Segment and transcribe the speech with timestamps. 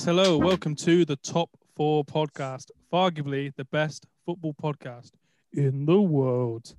[0.00, 0.38] Yes, hello.
[0.38, 5.10] Welcome to the Top Four podcast, arguably the best football podcast
[5.52, 6.74] in the world.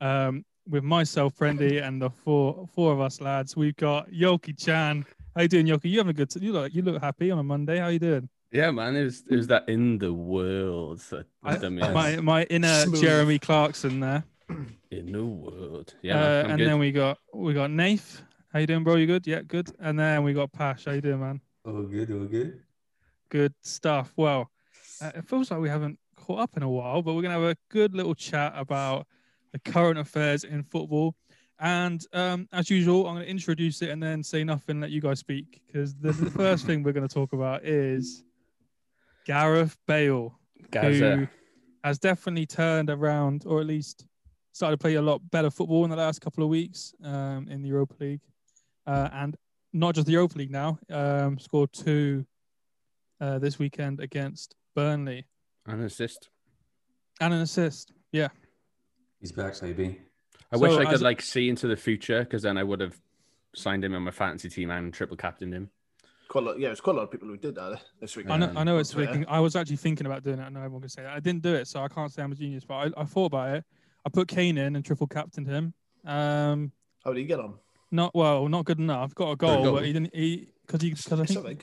[0.00, 5.04] Um, with myself, Friendly, and the four four of us lads, we've got Yoki Chan.
[5.36, 5.90] How you doing, Yoki?
[5.90, 6.30] You having a good?
[6.30, 7.76] T- you look you look happy on a Monday.
[7.76, 8.30] How you doing?
[8.50, 11.00] Yeah, man, it was, it was that in the world.
[11.10, 13.02] that I- my my inner Smooth.
[13.02, 14.24] Jeremy Clarkson there.
[14.90, 15.92] in the world.
[16.00, 16.68] Yeah, uh, and good.
[16.68, 18.22] then we got we got Nath.
[18.50, 18.94] How you doing, bro?
[18.94, 19.26] You good?
[19.26, 19.70] Yeah, good.
[19.78, 20.86] And then we got Pash.
[20.86, 21.42] How you doing, man?
[21.64, 22.60] All good, all good.
[23.28, 24.12] Good stuff.
[24.16, 24.50] Well,
[25.00, 27.42] uh, it feels like we haven't caught up in a while, but we're gonna have
[27.42, 29.06] a good little chat about
[29.52, 31.14] the current affairs in football.
[31.62, 35.00] And um, as usual, I'm going to introduce it and then say nothing, let you
[35.00, 35.62] guys speak.
[35.64, 38.24] Because the, the first thing we're going to talk about is
[39.26, 40.36] Gareth Bale,
[40.72, 41.16] Gaza.
[41.16, 41.28] who
[41.84, 44.06] has definitely turned around, or at least
[44.50, 47.62] started to play a lot better football in the last couple of weeks um, in
[47.62, 48.22] the Europa League.
[48.84, 49.36] Uh, and
[49.72, 52.26] not just the Europa League now, um, scored two
[53.20, 55.26] uh, this weekend against Burnley
[55.66, 56.28] and an assist.
[57.20, 57.92] and an assist.
[58.10, 58.28] Yeah.
[59.20, 60.00] He's back, baby.
[60.50, 62.98] I wish I could as- like see into the future because then I would have
[63.54, 65.70] signed him on my fantasy team and triple captained him.
[66.28, 68.28] Quite a lot, yeah, it's quite a lot of people who did that this week.
[68.30, 69.04] I know, I know it's fair.
[69.06, 69.26] thinking.
[69.28, 70.42] I was actually thinking about doing it.
[70.42, 71.12] I know everyone can say that.
[71.12, 72.64] I didn't do it, so I can't say I'm a genius.
[72.64, 73.64] But I, I thought about it.
[74.06, 75.74] I put Kane in and triple captained him.
[76.06, 76.72] Um,
[77.04, 77.54] How did he get on?
[77.92, 79.14] Not well, not good enough.
[79.14, 79.74] Got a goal, goal.
[79.74, 80.14] but he didn't.
[80.14, 81.60] He because he because I think Something.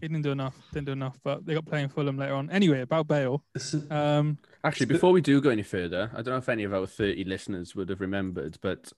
[0.00, 0.56] he didn't do enough.
[0.72, 1.18] Didn't do enough.
[1.22, 2.50] But they got playing Fulham later on.
[2.50, 3.42] Anyway, about Bale.
[3.90, 6.86] Um, Actually, before we do go any further, I don't know if any of our
[6.86, 8.92] 30 listeners would have remembered, but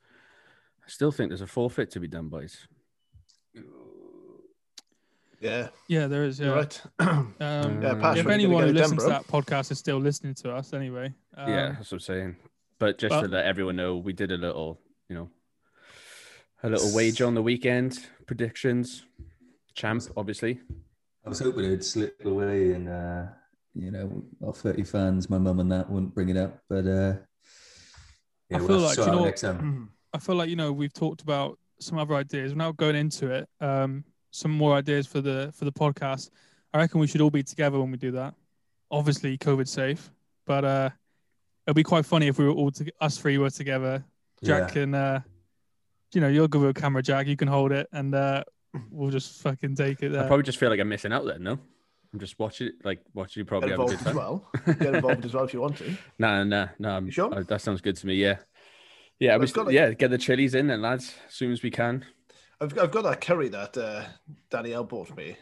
[0.85, 2.67] I still think there's a forfeit to be done, boys.
[5.41, 6.41] Yeah, yeah, there is.
[6.41, 6.49] Yeah.
[6.51, 6.83] right.
[7.01, 9.99] Um, Yeah, if when are you anyone who listens done, to that podcast is still
[9.99, 11.15] listening to us, anyway.
[11.37, 12.37] Um, yeah, that's what I'm saying.
[12.81, 15.31] But just to let everyone know, we did a little, you know,
[16.62, 19.05] a little wager on the weekend predictions.
[19.74, 20.61] Champ, obviously.
[21.24, 23.27] I was hoping it'd slip away and, uh,
[23.74, 26.58] you know, our 30 fans, my mum and that wouldn't bring it up.
[26.69, 27.14] But uh,
[28.51, 29.91] yeah, I we'll feel like, sort you know next time.
[30.13, 32.52] I feel like you know we've talked about some other ideas.
[32.52, 33.48] We're now going into it.
[33.61, 36.30] Um, some more ideas for the for the podcast.
[36.73, 38.35] I reckon we should all be together when we do that.
[38.90, 40.11] Obviously, COVID safe,
[40.46, 40.90] but uh,
[41.67, 44.05] it'll be quite funny if we were all to, us three were together.
[44.42, 44.75] Jack Yeah.
[44.75, 45.20] can, uh,
[46.14, 47.27] you know, you're good with a camera, Jack.
[47.27, 48.45] You can hold it, and uh,
[48.91, 50.24] we'll just fucking take it there.
[50.24, 51.58] I probably just feel like I'm missing out then, no?
[52.13, 54.17] I'm just watching like watching you probably Get have a involved good as time.
[54.17, 54.51] well.
[54.80, 55.95] Get involved as well if you want to.
[56.19, 56.96] Nah, nah, nah.
[56.96, 57.35] I'm, You sure?
[57.35, 58.14] uh, that sounds good to me.
[58.14, 58.39] Yeah,
[59.19, 59.35] yeah.
[59.36, 61.70] We, Let's go, like- yeah, get the chilies in then, lads, as soon as we
[61.70, 62.05] can.
[62.61, 64.05] I've, I've got that curry that uh,
[64.51, 65.36] Danielle bought me.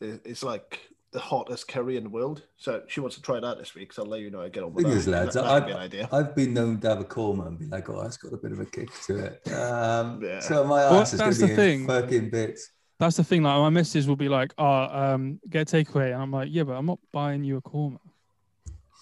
[0.00, 2.42] It- It's like the hottest curry in the world.
[2.56, 3.92] So she wants to try that this week.
[3.92, 4.98] So I'll let you know I get on with Thing that.
[4.98, 6.08] is, lads, that, I've, be an idea.
[6.12, 8.52] I've been known to have a call and be like, oh, it's got a bit
[8.52, 9.52] of a kick to it.
[9.52, 10.38] Um, Yeah.
[10.40, 11.80] So my Well, ass is going that's to the be thing.
[11.82, 12.70] in fucking bits.
[13.00, 13.42] That's the thing.
[13.42, 16.64] Like my missus will be like, "Oh, um, get a takeaway," and I'm like, "Yeah,
[16.64, 17.98] but I'm not buying you a korma."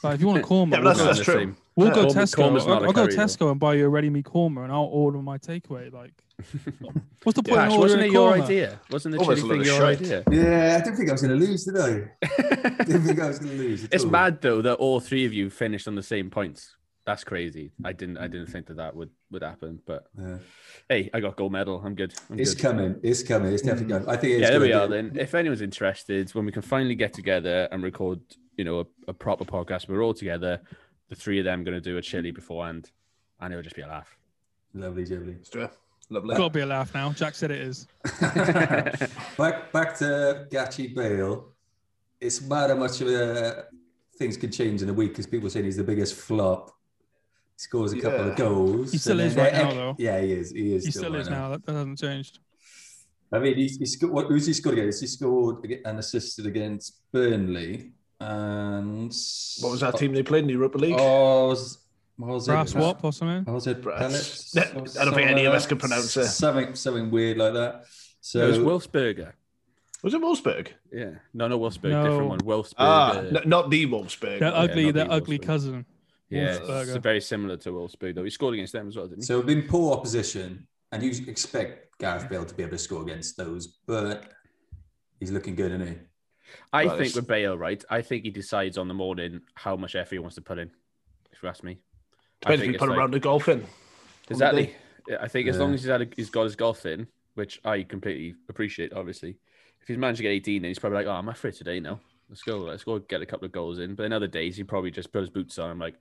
[0.04, 1.34] Like if you want a korma, Yeah, but we'll that's- go- that's the true.
[1.40, 1.56] same.
[1.78, 2.44] We'll go Tesco.
[2.44, 3.06] I'll, not a I'll go.
[3.06, 5.92] Tesco and buy you a ready meat korma, and I'll order my takeaway.
[5.92, 6.12] Like,
[7.22, 8.42] what's the point Yeah, in wasn't it your korma?
[8.44, 8.80] idea?
[8.90, 10.00] Wasn't the Almost chili thing your shite.
[10.00, 10.24] idea?
[10.30, 11.90] Yeah, I didn't think I was going to lose, did I?
[12.84, 13.84] didn't think I was going to lose.
[13.90, 14.10] It's all.
[14.10, 16.74] mad though that all three of you finished on the same points.
[17.06, 17.70] That's crazy.
[17.84, 18.18] I didn't.
[18.18, 19.80] I didn't think that that would would happen.
[19.86, 20.36] But Yeah.
[20.90, 21.80] hey, I got gold medal.
[21.82, 22.12] I'm good.
[22.30, 22.62] I'm It's good.
[22.62, 22.96] coming.
[23.02, 23.52] It's coming.
[23.52, 23.98] It's definitely Mm.
[24.00, 24.08] coming.
[24.10, 24.88] I think it's yeah, there we gonna are.
[25.02, 28.20] be- Then, if anyone's interested, when we can finally get together and record,
[28.58, 30.60] you know, a, a proper podcast, we're all together.
[31.08, 32.90] The three of them going to do a chili beforehand,
[33.40, 34.18] and it'll just be a laugh.
[34.74, 35.34] Lovely, lovely.
[35.34, 35.72] Let's it.
[36.10, 36.36] Lovely.
[36.36, 37.12] Got to be a laugh now.
[37.12, 37.86] Jack said it is.
[39.36, 41.52] back back to Gachi Bale.
[42.20, 43.62] It's mad how much uh,
[44.18, 46.70] things can change in a week because people saying he's the biggest flop.
[47.56, 48.92] He scores a couple of goals.
[48.92, 49.96] He still is right now, though.
[49.98, 50.50] Yeah, he is.
[50.50, 50.86] He is.
[50.86, 51.50] He still right is now.
[51.50, 52.38] That, that hasn't changed.
[53.30, 54.12] I mean, he's, he scored.
[54.12, 55.00] What who's he scored against?
[55.00, 57.92] He scored ag- and assisted against Burnley.
[58.20, 59.14] And
[59.60, 60.96] What was that team they played in the Europa League?
[60.98, 61.78] Oh, was,
[62.16, 62.78] what was Brass it?
[62.78, 63.44] Wop or something.
[63.44, 63.80] What was it?
[63.80, 64.00] Brass.
[64.00, 64.54] Pellets?
[64.54, 66.26] No, or I don't think any like of us can pronounce it.
[66.26, 67.84] Something, something weird like that.
[68.20, 69.32] So it was Wolfsberger.
[70.02, 70.68] Was it Wolfsburg?
[70.92, 72.04] Yeah, no, no, Wolfsburg, No.
[72.04, 72.38] different one.
[72.40, 72.74] Wolfsburg.
[72.78, 74.40] Ah, uh, no, not the Wolfsburg.
[74.40, 75.42] Their ugly, not their the ugly Wolfsburg.
[75.46, 75.86] cousin.
[76.28, 78.24] yeah, it's very similar to Wolfsburg though.
[78.24, 79.26] He scored against them as well, didn't he?
[79.26, 83.02] So it'd been poor opposition, and you expect Gareth Bale to be able to score
[83.02, 84.24] against those, but
[85.18, 85.94] he's looking good, isn't he?
[86.72, 87.82] I Well, think it's- with Bale, right?
[87.90, 90.70] I think he decides on the morning how much effort he wants to put in.
[91.32, 93.20] If you ask me, I Depends if think you it's put a like- round of
[93.22, 93.66] golf in.
[94.30, 94.74] Exactly.
[95.20, 97.82] I think as long as he's had a, he's got his golf in, which I
[97.82, 99.38] completely appreciate, obviously.
[99.80, 102.00] If he's managed to get 18, then he's probably like, oh, I'm free today now.
[102.28, 102.58] Let's go.
[102.58, 103.94] Let's go get a couple of goals in.
[103.94, 105.70] But in other days, he probably just put his boots on.
[105.70, 105.94] I'm like,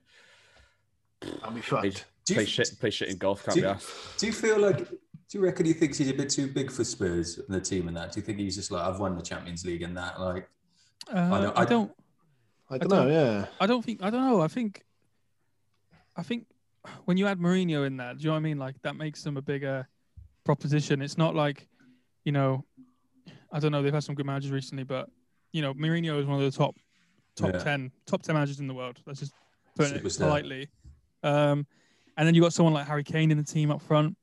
[1.42, 2.04] I'll be play, fucked.
[2.26, 3.44] Do you- play shit, play shit in golf.
[3.44, 4.18] Can't do be you- asked.
[4.18, 4.86] Do you feel like
[5.30, 7.86] Do you reckon he thinks he's a bit too big for Spurs and the team
[7.88, 8.12] and that?
[8.12, 10.18] Do you think he's just like, I've won the Champions League and that?
[10.20, 10.48] Like,
[11.12, 11.92] Uh, I, don't- don't, I- I don't.
[12.70, 13.08] I don't know.
[13.08, 13.46] Yeah.
[13.60, 14.02] I don't think.
[14.02, 14.40] I don't know.
[14.42, 14.84] I think.
[16.16, 16.46] I think
[17.06, 18.58] when you add Mourinho in there, do you know what I mean?
[18.58, 19.88] Like that makes them a bigger
[20.44, 21.00] proposition.
[21.00, 21.66] It's not like,
[22.24, 22.64] you know,
[23.52, 23.82] I don't know.
[23.82, 25.08] They've had some good managers recently, but
[25.52, 26.74] you know, Mourinho is one of the top,
[27.36, 27.58] top Yeah.
[27.58, 28.98] ten, top ten managers in the world.
[29.06, 29.32] Let's just
[29.76, 30.18] put it Superstar.
[30.24, 30.68] politely.
[31.22, 31.66] Um,
[32.18, 34.14] and then you got someone like Harry Kane in the team up front.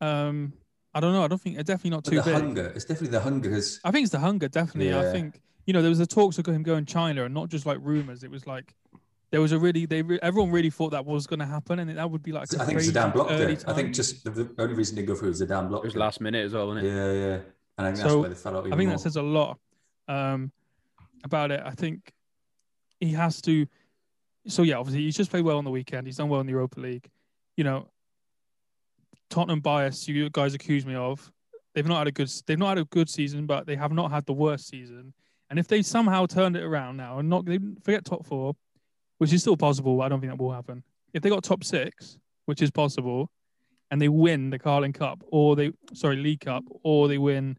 [0.00, 0.52] Um,
[0.94, 1.24] I don't know.
[1.24, 2.34] I don't think they're definitely not but too the big.
[2.34, 4.94] hunger, it's definitely the hunger because I think it's the hunger, definitely.
[4.94, 7.66] I think you know there was the talks of him going China, and not just
[7.66, 8.22] like rumors.
[8.22, 8.74] It was like
[9.30, 11.96] there was a really they re- everyone really thought that was going to happen, and
[11.96, 13.64] that would be like a I think crazy Zidane blocked early it.
[13.66, 15.94] I think just the, the only reason they go through is Zidane It blocked was
[15.96, 15.98] it.
[15.98, 16.90] last minute as well, wasn't it?
[16.90, 17.38] Yeah, yeah.
[17.76, 18.66] And I think that's So, why they fell out.
[18.66, 18.90] I think more.
[18.90, 19.58] that says a lot
[20.06, 20.52] um,
[21.24, 21.60] about it.
[21.64, 22.12] I think
[23.00, 23.66] he has to.
[24.46, 26.06] So yeah, obviously he's just played well on the weekend.
[26.06, 27.10] He's done well in the Europa League.
[27.56, 27.88] You know,
[29.34, 30.06] Tottenham bias.
[30.06, 31.32] You guys accuse me of.
[31.74, 32.30] They've not had a good.
[32.46, 35.12] They've not had a good season, but they have not had the worst season.
[35.50, 38.54] And if they somehow turned it around now and not they forget top four,
[39.18, 40.84] which is still possible, I don't think that will happen.
[41.12, 42.16] If they got top six,
[42.46, 43.30] which is possible,
[43.90, 47.58] and they win the Carling Cup or they sorry League Cup or they win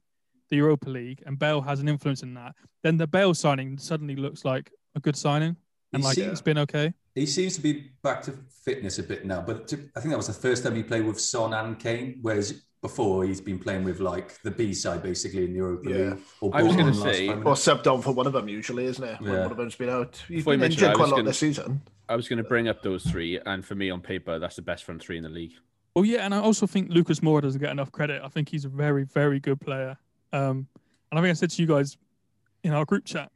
[0.49, 4.15] the Europa League, and Bale has an influence in that, then the Bale signing suddenly
[4.15, 5.57] looks like a good signing,
[5.91, 6.93] and like seems- it's been okay.
[7.15, 8.33] He seems to be back to
[8.63, 11.05] fitness a bit now, but to, I think that was the first time he played
[11.05, 15.45] with Son and Kane, whereas before he's been playing with like the B side basically
[15.45, 15.95] in the Europa Yeah.
[15.95, 16.19] League.
[16.41, 19.17] Or I was gonna say- Or subbed on for one of them usually, isn't it?
[19.21, 19.43] Yeah.
[19.43, 20.21] one of them's been out.
[20.27, 21.81] He's Before you been injured I quite a was lot gonna- this season.
[22.09, 24.61] I was going to bring up those three, and for me on paper, that's the
[24.61, 25.53] best front three in the league.
[25.95, 28.21] Well, yeah, and I also think Lucas Moura doesn't get enough credit.
[28.23, 29.97] I think he's a very, very good player.
[30.31, 30.67] Um,
[31.09, 31.97] and I think I said to you guys
[32.63, 33.31] in our group chat,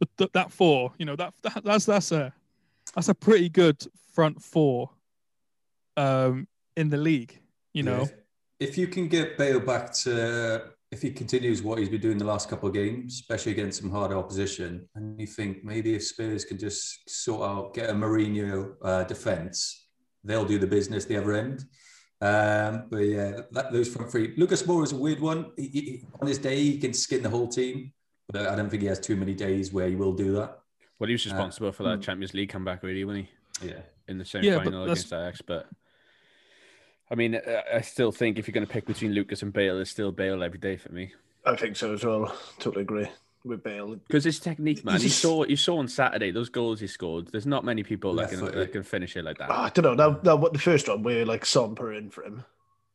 [0.00, 2.32] that, that, that four, you know, that, that that's that's a
[2.94, 3.76] that's a pretty good
[4.12, 4.90] front four
[5.96, 6.46] um,
[6.76, 7.38] in the league.
[7.72, 7.90] You Yeah.
[7.96, 8.08] know,
[8.58, 12.26] If you can get Bale back to, if he continues what he's been doing the
[12.26, 16.44] last couple of games, especially against some harder opposition, and you think maybe if Spurs
[16.44, 19.86] can just sort out, get a Mourinho uh, defence,
[20.24, 21.64] they'll do the business the other end.
[22.20, 24.34] Um, but yeah, that, those front three.
[24.36, 25.52] Lucas Moura is a weird one.
[25.56, 27.94] He- he- on his day, he can skin the whole team,
[28.28, 30.59] but I don't think he has too many days where he will do that.
[31.00, 33.26] Well, he was Uh, responsible for that Champions League comeback, really, wasn't
[33.60, 33.68] he?
[33.68, 33.80] Yeah.
[34.06, 35.68] In the Yeah, semi-final that's- against Ajax, but.
[37.10, 39.80] I mean, I- I still think if you're going to pick between Lucas and Bale,
[39.80, 41.12] it's still Bale every day for me.
[41.44, 42.36] I think so as well.
[42.60, 43.08] Totally agree
[43.44, 43.96] with Bale.
[43.96, 44.94] Because his technique, man.
[44.94, 47.28] He's You just- saw, you saw on Saturday those goals he scored.
[47.32, 49.50] There's not many people that can, that can finish it like that.
[49.50, 50.10] Ah, I don't know.
[50.10, 52.44] Now, now, what the first one where like Son put in for him.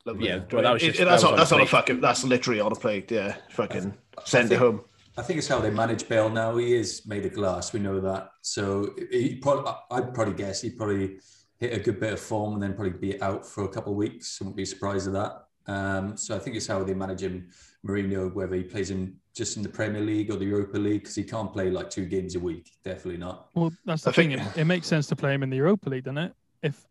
[0.05, 0.27] Lovely.
[0.27, 1.65] Yeah, well, that was just- it- that that's was on, on that's a on a
[1.65, 1.99] fucking.
[1.99, 3.09] That's literally on a plate.
[3.11, 4.85] Yeah, fucking I send it think- home.
[5.17, 6.57] I think it's how they manage Bale now.
[6.57, 7.71] He is made of glass.
[7.71, 8.31] We know that.
[8.41, 11.19] So he probably, I'd probably guess he'd probably
[11.57, 13.97] hit a good bit of form and then probably be out for a couple of
[13.97, 14.37] weeks.
[14.39, 15.45] I wouldn't be surprised at that.
[15.67, 17.47] Um, so I think it's how they manage him,
[17.87, 21.15] Mourinho, whether he plays him just in the Premier League or the Europa League, because
[21.15, 22.71] he can't play like two games a week.
[22.83, 23.49] Definitely not.
[23.55, 24.29] well, that's the I thing.
[24.37, 26.33] think- It, it makes sense to play him in the Europa League, doesn't it?
[26.61, 26.85] If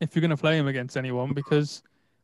[0.00, 1.82] if you're going to play him against anyone, because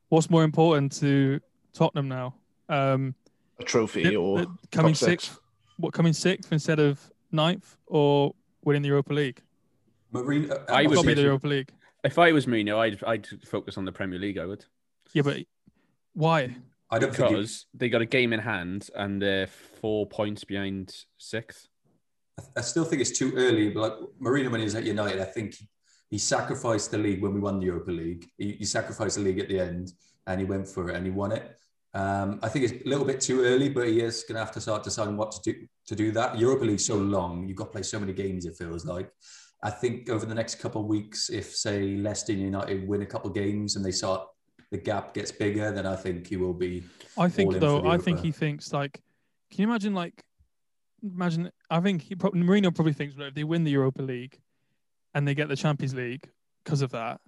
[0.08, 1.41] what's more important to
[1.73, 2.35] Tottenham now?
[2.69, 3.24] Um, A
[3.67, 5.25] trophy the- or uh, coming top six.
[5.25, 5.41] sixth,
[5.79, 7.01] what coming sixth instead of
[7.33, 8.35] ninth, or
[8.65, 9.41] winning the Europa League?
[10.13, 11.71] Mourinho, uh, I It's was got to be the Europa League.
[12.05, 14.39] If I was Mourinho, I'd, I'd focus on the Premier League.
[14.39, 14.65] I would.
[15.13, 15.39] Yeah, but
[16.13, 16.56] why?
[16.91, 20.44] I don't think he, Because they got a game in hand and they're four points
[20.44, 21.67] behind sixth.
[22.56, 23.71] I still think it's too early.
[23.71, 25.56] But like Mourinho, when he was at United, I think
[26.11, 28.29] he sacrificed the league when we won the Europa League.
[28.39, 29.93] He, he sacrificed the league at the end,
[30.27, 31.56] and he went for it and he won it.
[31.94, 34.53] Um, I think it's a little bit too early, but he is going to have
[34.53, 36.39] to start deciding what to do to do that.
[36.39, 38.46] Europa League's so long; you've got to play so many games.
[38.46, 39.10] It feels like.
[39.63, 43.31] I think over the next couple of weeks, if say Leicester United win a couple
[43.31, 44.27] of games and they start
[44.70, 46.82] the gap gets bigger, then I think he will be.
[47.17, 49.01] I think in though, I think he thinks like,
[49.51, 50.22] can you imagine like,
[51.03, 51.51] imagine?
[51.70, 54.39] I think he probably Mourinho probably thinks well, if they win the Europa League,
[55.15, 56.29] and they get the Champions League
[56.65, 57.20] because of that,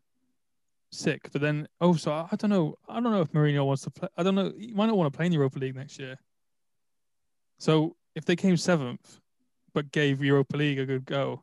[0.91, 1.29] sick.
[1.33, 2.77] But then also, I I don't know.
[2.89, 4.09] I don't know if Mourinho wants to play.
[4.17, 4.53] I don't know.
[4.59, 6.19] He might not want to play in the Europa League next year.
[7.59, 9.21] So if they came seventh,
[9.75, 11.43] but gave Europa League a good go,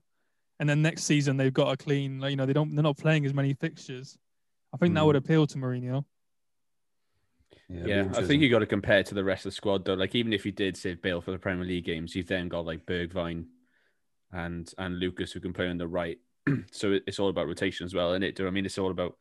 [0.59, 2.97] and then next season they've got a clean, like you know, they don't, they're not
[2.97, 4.17] playing as many fixtures.
[4.73, 5.07] I think that Hmm.
[5.07, 6.03] would appeal to Mourinho.
[7.69, 9.85] it'll Yeah, I think you got to compare it to the rest of the squad
[9.85, 9.93] though.
[9.93, 12.65] Like even if you did save Bale for the Premier League games, you've then got
[12.65, 13.45] like Bergwijn
[14.31, 16.17] and and Lucas who can play on the right.
[16.71, 18.35] so it's all about rotation as well, isn't it?
[18.35, 18.65] Do I mean?
[18.65, 19.15] It's all about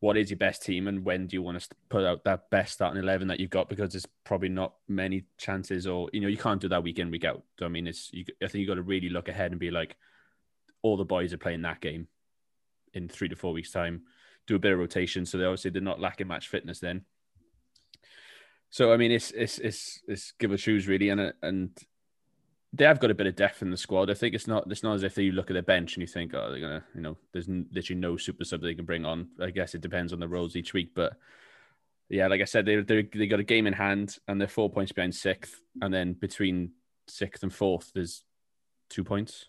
[0.00, 2.74] what is your best team and when do you want to put out that best
[2.74, 6.36] starting eleven that you've got because there's probably not many chances or you know you
[6.36, 7.42] can't do that week in week out.
[7.60, 7.86] I mean?
[7.86, 9.96] It's you, I think you've got to really look ahead and be like,
[10.82, 12.08] all the boys are playing that game
[12.94, 14.02] in three to four weeks time.
[14.46, 17.04] Do a bit of rotation so they obviously they're not lacking match fitness then
[18.72, 21.70] So I mean, it's it's it's it's give or choose really, and and
[22.74, 24.10] they have got a bit of depth in the squad.
[24.10, 26.06] I think it's not it's not as if you look at the bench and you
[26.06, 29.04] think, oh, they're gonna, you know, there's n- literally no super sub they can bring
[29.04, 29.28] on.
[29.40, 31.14] I guess it depends on the roles each week, but
[32.08, 34.70] yeah, like I said, they they they got a game in hand and they're four
[34.70, 36.72] points behind sixth, and then between
[37.08, 38.22] sixth and fourth there's
[38.88, 39.46] two points.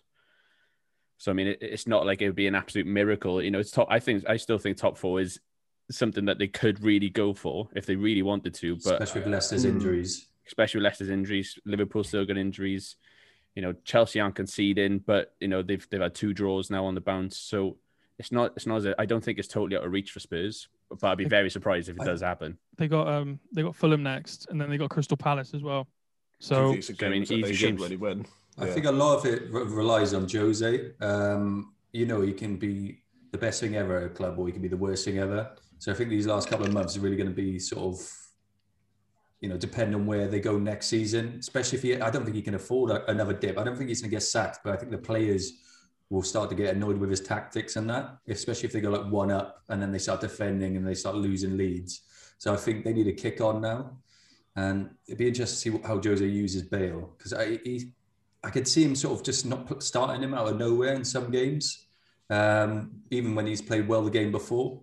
[1.18, 3.40] So I mean, it, it's not like it would be an absolute miracle.
[3.42, 3.88] You know, it's top.
[3.90, 5.40] I think I still think top four is
[5.90, 9.32] something that they could really go for if they really wanted to, but especially with
[9.32, 9.70] Leicester's Mm.
[9.70, 10.26] injuries.
[10.46, 11.58] especially with Leicester's injuries.
[11.64, 12.96] Liverpool still got injuries.
[13.54, 16.94] You know, Chelsea aren't conceding, but you know they've they've had two draws now on
[16.94, 17.76] the bounce, so
[18.18, 18.76] it's not it's not.
[18.78, 21.24] As a, I don't think it's totally out of reach for Spurs, but I'd be
[21.24, 22.58] very surprised if it I- does happen.
[22.76, 25.84] They got um they got Fulham next, and then they got Crystal Palace as well.
[26.40, 27.82] Two So decent I mean, games that they easy should games.
[27.82, 28.26] really win.
[28.58, 28.72] I Yeah.
[28.74, 30.90] think a lot of it re- relies on Jose.
[31.00, 34.52] Um, you know, he can be the best thing ever at a club, or he
[34.52, 35.54] can be the worst thing ever.
[35.78, 38.10] So I think these last couple of months are really going to be sort of,
[39.44, 41.36] you know, depend on where they go next season.
[41.38, 43.58] Especially if he, I don't think he can afford a, another dip.
[43.58, 45.52] I don't think he's going to get sacked, but I think the players
[46.08, 49.12] will start to get annoyed with his tactics and that, especially if they go like
[49.12, 52.00] one up and then they start defending and they start losing leads.
[52.38, 53.98] So I think they need a kick on now.
[54.56, 57.92] And it'd be interesting to see how Jose uses Bale because I he,
[58.42, 61.30] I could see him sort of just not starting him out of nowhere in some
[61.30, 61.86] games,
[62.30, 64.80] um, even when he's played well the game before.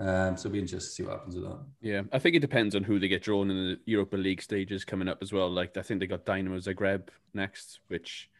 [0.00, 1.58] Um, so it'll be interesting to see what happens with that.
[1.80, 4.84] Yeah, I think it depends on who they get drawn in the Europa League stages
[4.84, 5.50] coming up as well.
[5.50, 8.30] Like I think they got Dynamo Zagreb next, which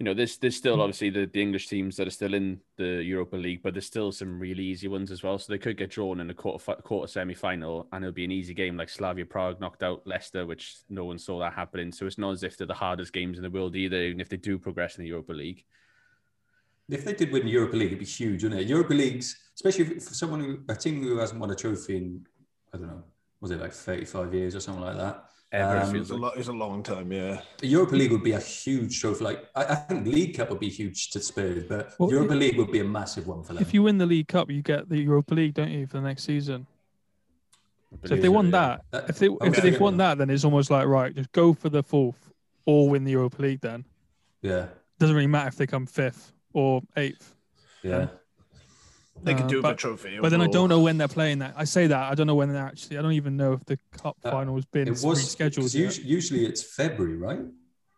[0.00, 3.02] you know, there's there's still obviously the, the English teams that are still in the
[3.04, 5.38] Europa League, but there's still some really easy ones as well.
[5.38, 8.32] So they could get drawn in a quarter quarter semi final, and it'll be an
[8.32, 11.92] easy game like Slavia Prague knocked out Leicester, which no one saw that happening.
[11.92, 14.30] So it's not as if they're the hardest games in the world either, even if
[14.30, 15.64] they do progress in the Europa League.
[16.88, 18.68] If they did win the Europa League, it'd be huge, wouldn't it?
[18.68, 22.26] Europa Leagues, especially if- for someone who a team who hasn't won a trophy in
[22.72, 23.02] I don't know,
[23.40, 25.24] was it like 35 years or something like that?
[25.52, 26.22] Ever Um, It's a, like.
[26.22, 27.40] lot, it's a long time, yeah.
[27.58, 29.24] The Europa League would be a huge trophy.
[29.24, 32.56] Like I, I think League Cup would be huge to Spurs, but Well, Europa League
[32.56, 33.62] would be a massive one for them.
[33.62, 36.02] if you win the League Cup, you get the Europa League, don't you, for the
[36.06, 36.66] next season?
[38.04, 38.50] So if they won yeah.
[38.52, 41.32] that, That- if they I if they've won that, then it's almost like right, just
[41.32, 42.30] go for the fourth
[42.66, 43.60] or win the Europa League.
[43.60, 43.84] Then
[44.42, 44.68] yeah,
[45.00, 47.34] doesn't really matter if they come fifth or eighth.
[47.82, 48.06] yeah.
[49.22, 50.18] They could Uh, do with but- a trophy.
[50.20, 51.54] But then I don't know when they're playing that.
[51.56, 52.98] I say that I don't know when they're actually.
[52.98, 55.56] I don't even know if the cup Uh, final has been It was rescheduled.
[55.56, 55.84] 'cause yet.
[55.84, 57.40] usually, usually it's February, right?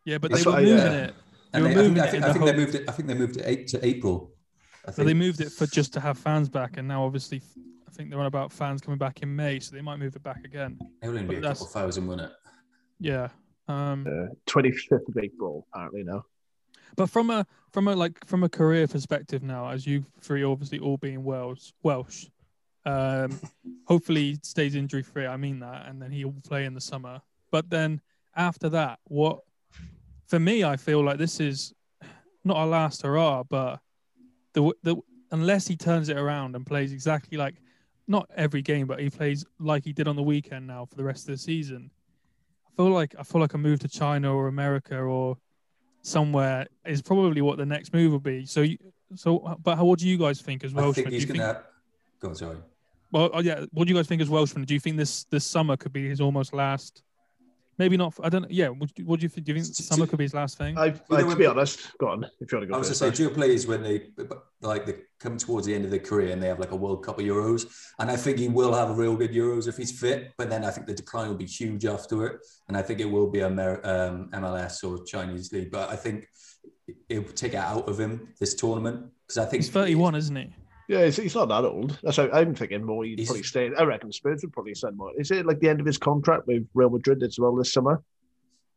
[0.05, 0.93] Yeah, but That's they were what moving yeah.
[1.05, 1.15] it.
[1.53, 2.89] They And were they, I think, moving I think, the they moved it.
[2.89, 4.33] I think they moved it eight to April.
[4.87, 7.41] I So they moved it for just to have fans back, and now obviously,
[7.87, 10.23] I think they're on about fans coming back in May, so they might move it
[10.25, 10.77] back again.
[11.03, 12.33] it will only be a couple thousand, won't it?
[12.99, 13.29] Yeah.
[13.69, 16.25] Um, Uh, 25th of April, apparently, now.
[16.97, 20.79] But from a from a like from a career perspective now, as you three obviously
[20.79, 22.27] all being Welsh, Welsh,
[22.85, 23.39] um,
[23.87, 25.27] hopefully he stays injury free.
[25.27, 27.21] I mean that, and then he'll play in the summer.
[27.51, 28.01] But then
[28.37, 29.41] after that, what?
[30.27, 31.75] For me, I feel like this is
[32.45, 33.81] not a last hurrah, but
[34.53, 34.97] the the
[35.31, 37.57] unless he turns it around and plays exactly like
[38.07, 41.05] not every game, but he plays like he did on the weekend now for the
[41.05, 41.91] rest of the season.
[42.67, 45.39] I feel like I feel like a move to China or America or
[46.03, 48.45] somewhere is probably what the next move will be.
[48.45, 48.79] So, you,
[49.15, 51.63] so, but how, what do you guys think as I think he's gonna.
[52.21, 52.59] Go on, sorry.
[53.11, 54.65] well, oh, yeah, what do you guys think as Welshman?
[54.65, 57.03] Do you think this this summer could be his almost last?
[57.83, 58.15] Maybe not.
[58.23, 58.43] I don't.
[58.43, 58.69] Know, yeah.
[58.69, 59.45] What, do- what do you think?
[59.45, 60.79] Do you think S- summer could be his last thing?
[60.79, 62.79] I, know I, to when- be honest, go on, if you want to go I
[62.79, 63.01] was first.
[63.01, 63.19] to say, Ash.
[63.19, 63.97] Joe plays when they
[64.61, 67.05] like they come towards the end of their career and they have like a World
[67.05, 67.67] Cup of Euros,
[67.99, 70.33] and I think he will have a real good Euros if he's fit.
[70.39, 72.37] But then I think the decline will be huge after it,
[72.69, 75.73] and I think it will be Amer- um, MLS or Chinese league.
[75.73, 76.29] But I think
[77.09, 80.37] it will take it out of him this tournament because I think He's 31, isn't
[80.37, 80.55] he?
[80.93, 81.99] Yeah, he's, he's not that old.
[82.03, 83.05] That's how, I'm thinking more.
[83.05, 83.71] He'd He's- probably stay.
[83.79, 85.11] I reckon Spurs would probably send more.
[85.19, 88.03] Is it like the end of his contract with Real Madrid as well this summer,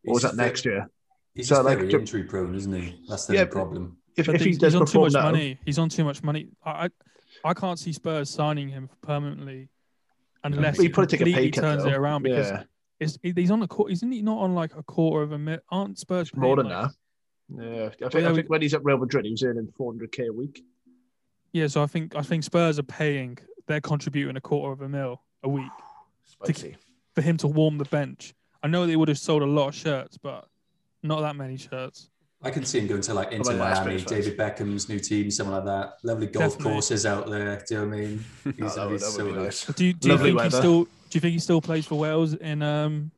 [0.07, 0.89] or was he's that next year?
[1.33, 2.97] He's So, just like, very to- injury prone, isn't he?
[3.09, 3.97] That's the Yeah, problem.
[4.15, 5.59] If, if he he's, does he's on too much now, money.
[5.65, 6.47] He's on too much money.
[6.63, 6.89] I, I,
[7.49, 9.67] I can't see Spurs signing him permanently
[10.45, 11.61] unless he he take a completely pay cut.
[11.61, 11.89] turns though.
[11.89, 12.63] it around because yeah,
[13.01, 13.91] it's, he's on a quarter.
[13.91, 15.57] Isn't he not on like a quarter of a mil?
[15.69, 16.91] Aren't Spurs more than like- that.
[17.49, 19.67] Yeah, I think, yeah, I we- think when he's at Real Madrid, he was earning
[19.77, 20.63] 400k a week.
[21.55, 23.37] Yeah, so I think I think Spurs are paying.
[23.65, 25.71] They're contributing a quarter of a mil a week
[26.25, 26.75] Spicy.
[27.13, 28.33] for him to warm the bench.
[28.61, 30.49] I know they would have sold a lot of shirts, but
[31.01, 32.09] not that many shirts.
[32.43, 34.25] I can see him going to like Inter about last Miami, Spurs fans?
[34.25, 35.93] David Beckham's new team, something like that.
[36.03, 36.73] Lovely golf Definitely.
[36.73, 37.63] courses out there.
[37.69, 38.25] Do you know what I mean?
[38.45, 39.65] Oh, He's, that would, he's that so would nice.
[39.65, 40.83] Do you, do you Lovely think he still?
[40.83, 42.61] Do you think he still plays for Wales in?
[42.63, 43.11] Um,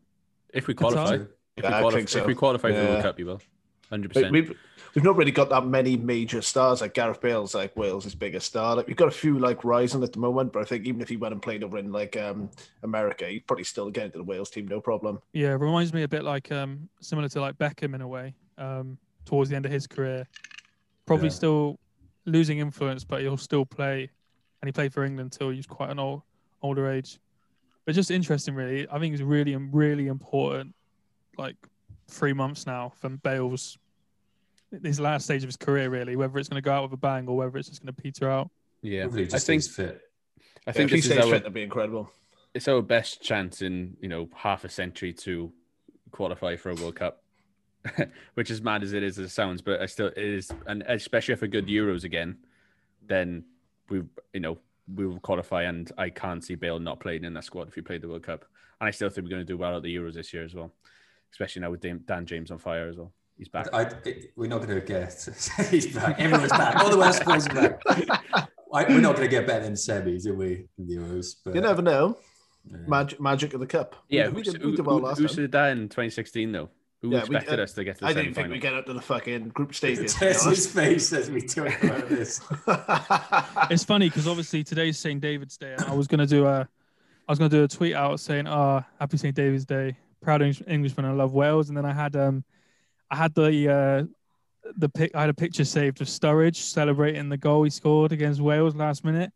[0.53, 1.27] If we qualify, if, we
[1.63, 2.19] Yeah, I qualify think so.
[2.19, 3.41] if we qualify for the World Cup, you will.
[3.89, 4.33] Hundred Like, percent.
[4.33, 4.57] we've
[4.95, 6.81] we've not really got that many major stars.
[6.81, 8.75] Like Gareth Bale's like Wales' biggest star.
[8.75, 11.09] Like we've got a few like rising at the moment, but I think even if
[11.09, 12.49] he went and played over in like um
[12.83, 15.19] America, he'd probably still get into the Wales team, no problem.
[15.33, 18.33] Yeah, it reminds me a bit like um similar to like Beckham in a way.
[18.57, 20.25] Um, towards the end of his career,
[21.05, 21.33] probably Yeah.
[21.33, 21.79] still
[22.25, 24.09] losing influence, but he'll still play,
[24.61, 26.23] and he played for England till he was quite an old
[26.61, 27.19] older age.
[27.85, 28.87] But just interesting, really.
[28.89, 30.73] I think it's really really important.
[31.37, 31.55] Like
[32.07, 33.77] three months now from Bale's
[34.83, 36.15] his last stage of his career, really.
[36.15, 38.01] Whether it's going to go out with a bang or whether it's just going to
[38.01, 38.49] peter out.
[38.81, 40.01] Yeah, Hopefully, he I just think stays fit.
[40.65, 42.11] I I think think if he stays our fit, that'd be incredible.
[42.53, 45.51] it's our best chance in you know half a century to
[46.11, 47.23] qualify for a World Cup,
[48.33, 50.83] which is mad as it is as it sounds, but I still it is, and
[50.87, 52.37] especially if a good Euros again,
[53.05, 53.45] then
[53.89, 54.57] we you know
[54.93, 57.81] we will qualify, and I can't see Bale not playing in that squad if he
[57.81, 58.45] played the World Cup,
[58.79, 60.53] and I still think we're going to do well at the Euros this year as
[60.53, 60.73] well,
[61.31, 63.13] especially now with Dan, Dan James on fire as well.
[63.37, 63.67] He's back.
[63.73, 65.27] I, it, we're not going to get.
[65.69, 66.19] he's back.
[66.19, 66.75] Everyone's back.
[66.77, 67.81] All the Welsh boys are back.
[68.73, 70.65] I, we're not going to get better than semis, are we?
[70.77, 72.17] In the Euros, but You never know.
[72.69, 72.77] yeah.
[72.87, 73.95] Magic, magic of the cup.
[74.09, 75.35] yeah, we, who, did, who, we did well who- last who time.
[75.35, 76.69] said that in 2016 though?
[77.03, 78.73] Who Yeah, we- expected uh, us to get to the I didn't think we'd get
[78.73, 80.15] up to the fucking group stages.
[80.15, 80.69] to be Tess' honest.
[80.71, 82.41] face as we talk about this.
[83.69, 85.21] it's funny because obviously today's St.
[85.21, 86.61] David's Day, and I was gonna do a,
[87.27, 89.35] I was gonna do a tweet out saying, "Ah, happy St.
[89.35, 92.43] David's Day, proud Englishman, I love Wales." And then I had um,
[93.09, 94.03] I had the uh,
[94.77, 98.41] the pic, I had a picture saved of Sturridge celebrating the goal he scored against
[98.41, 99.31] Wales last minute,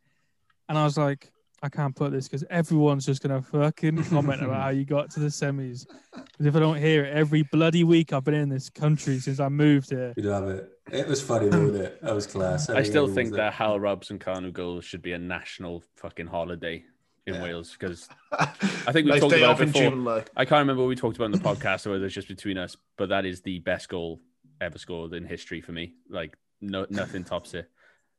[0.70, 1.32] and I was like,
[1.64, 5.20] I can't put this because everyone's just gonna fucking comment about how you got to
[5.20, 5.86] the semis.
[6.12, 9.40] Because if I don't hear it every bloody week I've been in this country since
[9.40, 10.14] I moved here.
[10.18, 10.70] You'd have it.
[10.92, 12.02] It was funny, wasn't it?
[12.02, 12.70] That was class.
[12.70, 16.84] I still think that Hal Robson Kanu goal should be a national fucking holiday
[17.28, 17.44] in Yeah.
[17.44, 18.46] Wales because I
[18.92, 20.24] think we nice talked about it before.
[20.36, 22.58] I can't remember what we talked about in the podcast or whether it's just between
[22.58, 24.20] us, but that is the best goal
[24.60, 25.94] ever scored in history for me.
[26.10, 27.70] Like no nothing tops it.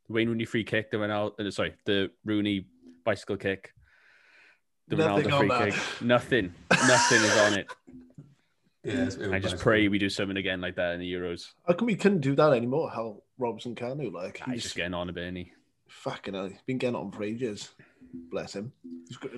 [0.06, 2.66] The Wayne Rooney free kick, the Ronaldo, uh, sorry, the Rooney
[3.04, 3.73] bicycle kick,
[4.88, 5.72] the Nothing Ronaldo on free that.
[5.72, 7.66] kick, nothing, nothing is on it.
[8.85, 11.53] Yeah, I just pray we do something again like that in the Euros.
[11.68, 12.90] How come we couldn't do that anymore?
[12.90, 15.53] Hal Robson Kanu, like He's he's just getting on a bit, isn't he?
[15.87, 17.70] fucking hell, he's been getting on for ages.
[18.31, 18.72] Bless him.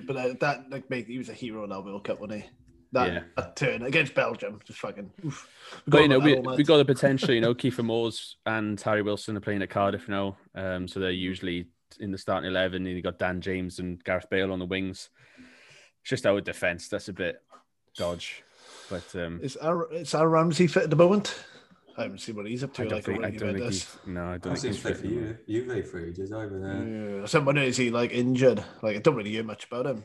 [0.05, 2.49] But uh, that like mate, he was a hero in that World Cup, wasn't he?
[2.91, 3.23] That, Yeah.
[3.35, 5.11] that turn against Belgium, just fucking.
[5.25, 5.49] Oof.
[5.85, 7.33] We But got you know, we, we got the potential.
[7.33, 11.11] You know, Kieffer Moores and Harry Wilson are playing at Cardiff now, um, so they're
[11.11, 11.67] usually
[11.99, 12.85] in the starting eleven.
[12.85, 15.09] And you got Dan James and Gareth Bale on the wings.
[16.01, 17.41] It's just our defense that's a bit
[17.97, 18.43] dodge,
[18.89, 21.35] but um, Is our is our Ramsey fit at the moment?
[21.97, 22.81] I haven't seen what he's up to.
[22.81, 24.93] I don't like think I don't think he's no, I don't seen think he's play
[24.93, 25.01] fit.
[25.01, 25.37] for you.
[25.47, 27.19] Juve for ages over there.
[27.21, 27.25] Yeah.
[27.25, 28.63] Someone is he like injured?
[28.81, 30.03] Like I don't really hear much about him.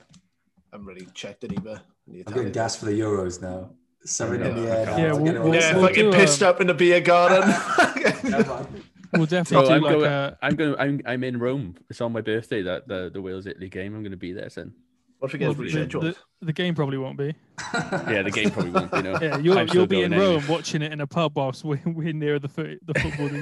[0.72, 1.82] I haven't really checked it either.
[2.06, 3.70] in the I'm getting gas for the Euros now.
[4.04, 4.68] Something in the Yeah.
[4.68, 4.84] air.
[4.84, 5.14] Yeah, now.
[5.16, 5.96] I'm we'll- getting we'll- all Yeah, we'll excited.
[5.96, 7.52] fucking do, pissed um, up in the beer garden.
[8.44, 8.66] Come.
[9.12, 10.04] We'll definitely Bro, do I'm like going.
[10.12, 10.38] a.
[10.40, 10.74] I'm going.
[10.78, 11.74] I'm I'm in Rome.
[11.90, 12.62] It's on my birthday.
[12.62, 13.94] That the the Wales Italy game.
[13.94, 14.72] I'm going to be there soon.
[15.20, 16.00] What if he well, gets the, rescheduled?
[16.40, 17.34] the, the game probably won't be.
[17.72, 19.02] Yeah, the game probably won't be.
[19.02, 19.18] No.
[19.22, 20.34] Yeah, you'll you'll be in going anyway.
[20.34, 23.28] Rome watching it in a pub whilst we're, we're near the foot, the football.
[23.28, 23.40] than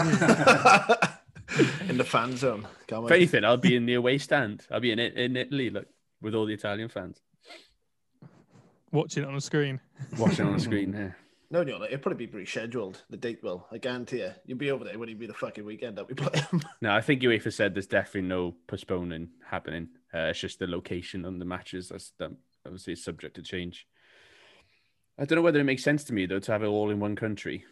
[1.55, 1.89] you.
[1.89, 2.67] in the fan zone.
[2.87, 4.67] Can't If anything, I'll be in the away stand.
[4.71, 5.87] I'll be in it in Italy, look,
[6.21, 7.23] with all the Italian fans
[8.93, 9.81] watching it on the screen.
[10.19, 10.93] watching on the screen.
[10.93, 11.11] Yeah.
[11.51, 12.97] No, no, it'll probably be rescheduled.
[13.09, 13.67] The date will.
[13.73, 14.33] I guarantee you.
[14.45, 16.63] You'll be over there when it be the fucking weekend that we play them.
[16.83, 19.89] No, I think UEFA said there's definitely no postponing happening.
[20.15, 21.89] Uh, it's just the location on the matches.
[21.91, 22.31] That's that
[22.65, 23.87] obviously is subject to change.
[25.19, 27.01] I don't know whether it makes sense to me though to have it all in
[27.01, 27.65] one country.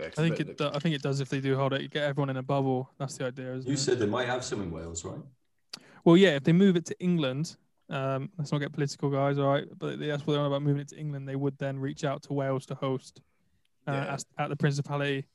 [0.00, 0.56] I think it.
[0.58, 1.80] do- I think it does if they do hold it.
[1.82, 2.90] You get everyone in a bubble.
[2.98, 3.78] That's the idea, isn't You it?
[3.78, 5.20] said they might have some in Wales, right?
[6.04, 6.36] Well, yeah.
[6.36, 7.56] If they move it to England,
[7.90, 9.38] um, let's not get political, guys.
[9.38, 11.26] All right, but that's what they're on about moving it to England.
[11.28, 13.20] They would then reach out to Wales to host
[13.88, 14.14] uh, Yeah.
[14.14, 15.26] as, at the Principality.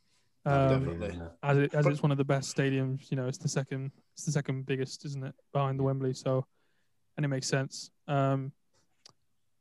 [0.46, 1.22] Um, Definitely.
[1.42, 3.10] As it as But- it's one of the best stadiums.
[3.12, 6.14] You know, it's the second it's the second biggest, isn't it, behind the Wembley?
[6.14, 6.46] So,
[7.18, 7.92] and it makes sense.
[8.08, 8.52] Um,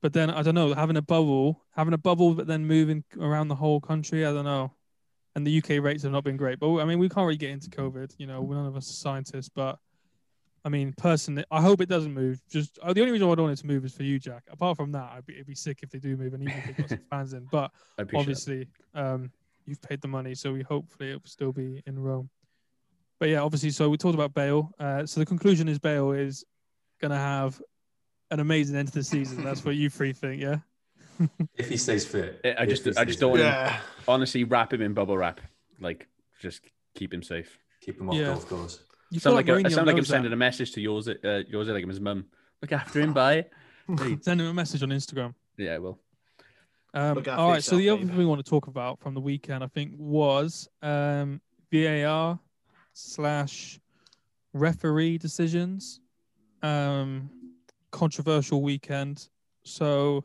[0.01, 3.49] but then I don't know, having a bubble, having a bubble, but then moving around
[3.49, 4.27] the whole country.
[4.27, 4.73] I don't know.
[5.35, 7.51] And the UK rates have not been great, but I mean, we can't really get
[7.51, 8.15] into COVID.
[8.19, 9.79] You know, none of us are scientists, but
[10.65, 12.41] I mean, personally, I hope it doesn't move.
[12.51, 14.43] Just oh, the only reason I don't want it to move is for you, Jack.
[14.51, 16.67] Apart from that, I'd be, it'd be sick if they do move, and even if
[16.67, 17.47] they've got some fans in.
[17.51, 17.71] But
[18.15, 19.31] obviously um,
[19.67, 22.29] you've paid the money so we hopefully it will still be in rome
[23.23, 26.45] but yeah obviously so we talked about bale uh, so the conclusion is bale is
[27.01, 27.63] gonna have
[28.33, 30.57] an amazing end to the season that's what you three think yeah
[31.57, 32.41] If he stays fit.
[32.43, 32.57] it.
[32.59, 33.79] I just he I just don't want to Yeah.
[34.09, 35.41] honestly wrap him in bubble wrap.
[35.79, 36.09] Like
[36.41, 36.63] just
[36.97, 37.59] keep him safe.
[37.81, 38.27] Keep him off Yeah.
[38.33, 38.81] golf course.
[39.13, 40.15] you Sound feel like, a, I sound like I'm knows that.
[40.15, 42.25] sending a message to yours uh, yours like him his mum.
[42.61, 43.45] Look after him, bye.
[44.23, 46.01] send him a message on instagram Yeah, well.
[46.93, 47.63] Um, Look after all right.
[47.63, 50.69] so the other thing we want to talk about from the weekend, I think, was
[50.83, 52.41] um, VAR
[52.93, 53.81] slash
[54.53, 56.01] referee decisions.
[56.63, 57.31] Um,
[57.91, 59.29] controversial weekend.
[59.65, 60.25] So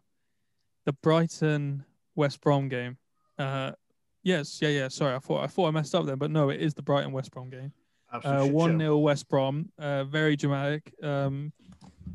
[0.85, 1.83] the Brighton
[2.15, 2.97] West Brom game.
[3.37, 3.73] Uh,
[4.23, 4.87] yes, yeah, yeah.
[4.87, 7.11] Sorry, I thought I thought I messed up there, but no, it is the Brighton
[7.11, 7.71] West Brom game.
[8.11, 8.79] Uh, one.
[8.79, 9.69] 0 West Brom.
[9.77, 10.93] Uh, very dramatic.
[11.03, 11.51] Um,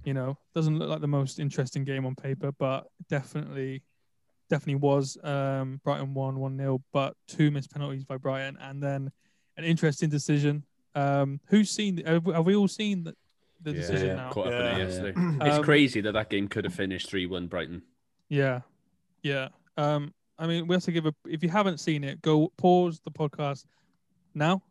[0.04, 3.82] you know, doesn't look like the most interesting game on paper, but definitely,
[4.50, 5.16] definitely was.
[5.22, 9.12] Um, Brighton won one 0 but two missed penalties by Brighton, and then
[9.56, 10.64] an interesting decision.
[10.94, 11.98] Um, who's seen?
[12.04, 13.14] Have have we all seen the,
[13.62, 14.14] the Yeah, decision yeah.
[14.14, 14.30] now?
[14.30, 15.14] Caught up in it yesterday.
[15.46, 17.82] It's Um, crazy that that game could have finished three one Brighton.
[18.28, 18.60] Yeah,
[19.22, 19.48] yeah.
[19.76, 21.14] Um, I mean, we have to give a.
[21.28, 23.64] If you haven't seen it, go pause the podcast
[24.34, 24.62] now,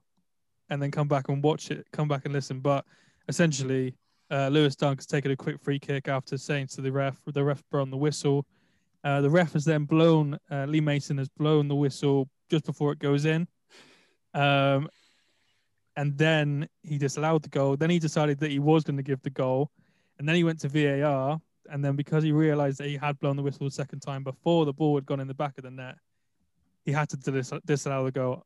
[0.69, 1.85] and then come back and watch it.
[1.91, 2.59] Come back and listen.
[2.59, 2.85] But
[3.27, 3.95] essentially,
[4.29, 7.43] uh, Lewis Dunk has taken a quick free kick after saying to the ref, the
[7.43, 8.45] ref blown the whistle.
[9.03, 10.37] Uh, the ref has then blown.
[10.51, 13.47] Uh, Lee Mason has blown the whistle just before it goes in.
[14.33, 14.89] Um,
[15.97, 17.75] and then he disallowed the goal.
[17.75, 19.71] Then he decided that he was going to give the goal,
[20.17, 21.39] and then he went to VAR.
[21.69, 24.65] And then because he realised that he had blown the whistle a second time before
[24.65, 25.95] the ball had gone in the back of the net,
[26.85, 28.43] he had to dis- disallow the goal.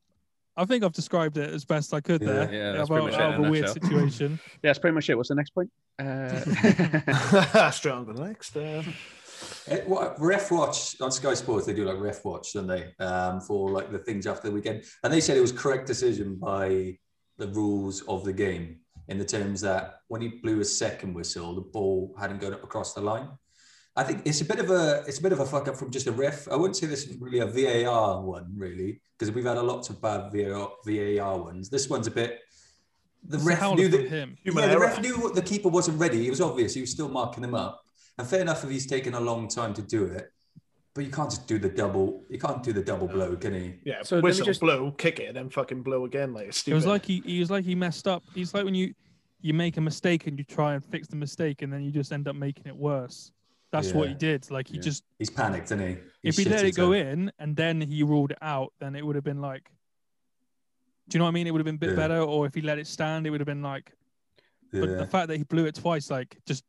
[0.56, 2.32] I think I've described it as best I could Yeah.
[2.32, 2.52] there.
[2.52, 3.82] Yeah, that's about, pretty much it out in of a a weird nutshell.
[3.90, 4.40] situation.
[4.62, 5.14] Yeah, that's pretty much it.
[5.16, 5.70] What's the next point?
[5.98, 8.56] Uh, Stronger than the next.
[8.56, 8.82] Uh,
[9.68, 12.94] Eh, what, ref watch on Sky Sports, they do like ref watch, don't they?
[12.98, 16.36] Um, for like the things after the weekend, and they said it was correct decision
[16.36, 16.98] by
[17.38, 21.54] the rules of the game in the terms that when he blew a second whistle,
[21.54, 23.28] the ball hadn't gone up across the line.
[23.98, 25.90] I think it's a bit of a it's a bit of a fuck up from
[25.90, 26.48] just a ref.
[26.48, 29.88] I wouldn't say this is really a VAR one, really, because we've had a lot
[29.88, 31.70] of bad VAR, VAR ones.
[31.70, 32.40] This one's a bit.
[33.24, 34.36] The It's ref knew that him.
[34.44, 36.26] Yeah, the ref knew what the keeper wasn't ready.
[36.26, 36.74] It was obvious.
[36.74, 37.80] He was still marking them up.
[38.18, 40.32] And fair enough if he's taken a long time to do it.
[40.94, 42.24] But you can't just do the double.
[42.30, 43.74] You can't do the double blow, can he?
[43.84, 46.32] yeah, So let whistle, just- blow, kick it, and then fucking blow again.
[46.32, 48.22] Like it's It was like he, he was like he messed up.
[48.34, 48.94] He's like when you
[49.42, 52.10] you make a mistake and you try and fix the mistake and then you just
[52.12, 53.30] end up making it worse.
[53.70, 54.50] That's what he did.
[54.50, 54.82] Like he Yeah.
[54.82, 55.98] just He's panicked, isn't he?
[56.22, 59.14] if he let it go in and then he ruled it out, then it would
[59.14, 59.70] have been like,
[61.08, 61.46] do you know what I mean?
[61.46, 61.96] It would have been a bit Yeah.
[61.96, 62.20] better.
[62.22, 63.92] Or if he let it stand, it would have been like.
[64.72, 66.64] But the fact that he blew it twice, like, just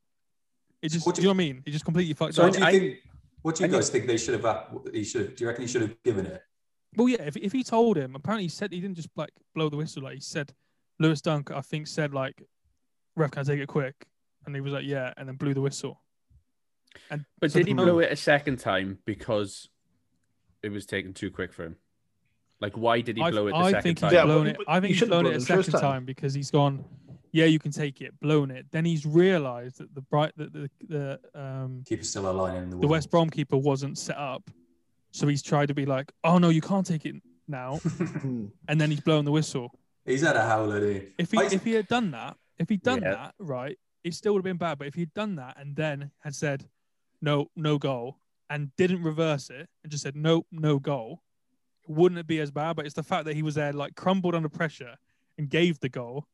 [0.81, 1.05] it just.
[1.05, 1.61] What do do you know what I mean?
[1.65, 2.49] He just completely fucked So up.
[2.49, 2.97] What do you I- think?
[3.43, 4.67] What do you guys think they should have?
[4.93, 5.35] He should.
[5.35, 6.41] Do you reckon he should have given it?
[6.95, 7.21] Well, yeah.
[7.23, 10.03] If if he told him, apparently he said he didn't just like blow the whistle.
[10.03, 10.53] Like he said,
[10.99, 12.41] Lewis Dunk, I think said like,
[13.15, 13.95] "Ref, can I take it quick?"
[14.45, 16.01] And he was like, "Yeah," and then blew the whistle.
[17.11, 19.69] And but so did he the- blow it a second time because
[20.63, 21.75] it was taken too quick for him?
[22.59, 24.09] Like, why did he I, blow it the I second think time?
[24.09, 24.57] he's Yeah, blown it.
[24.57, 25.91] but I he think he's shouldn't blown it a it the first second time.
[25.91, 26.05] time.
[26.05, 26.83] because he's gone.
[27.37, 28.19] Yeah, you can take it.
[28.19, 28.65] Blown it.
[28.71, 32.77] Then he's realised that the bright that the the um Keeper's still aligning the.
[32.77, 32.89] the wall.
[32.91, 34.49] West Brom keeper wasn't set up,
[35.11, 37.15] so he's tried to be like, oh no, you can't take it
[37.47, 37.79] now,
[38.67, 39.69] and then he's blown the whistle.
[40.05, 40.79] He's had a howler.
[40.79, 41.09] hasn't he?
[41.23, 43.11] If he I- if he had done that, if he'd done Yeah.
[43.11, 44.79] that right, it still would have been bad.
[44.79, 46.67] But if he'd done that and then had said,
[47.21, 48.17] no, no goal,
[48.49, 51.21] and didn't reverse it and just said no, no goal,
[51.87, 52.75] wouldn't it be as bad?
[52.77, 54.95] But it's the fact that he was there, like crumbled under pressure
[55.37, 56.25] and gave the goal,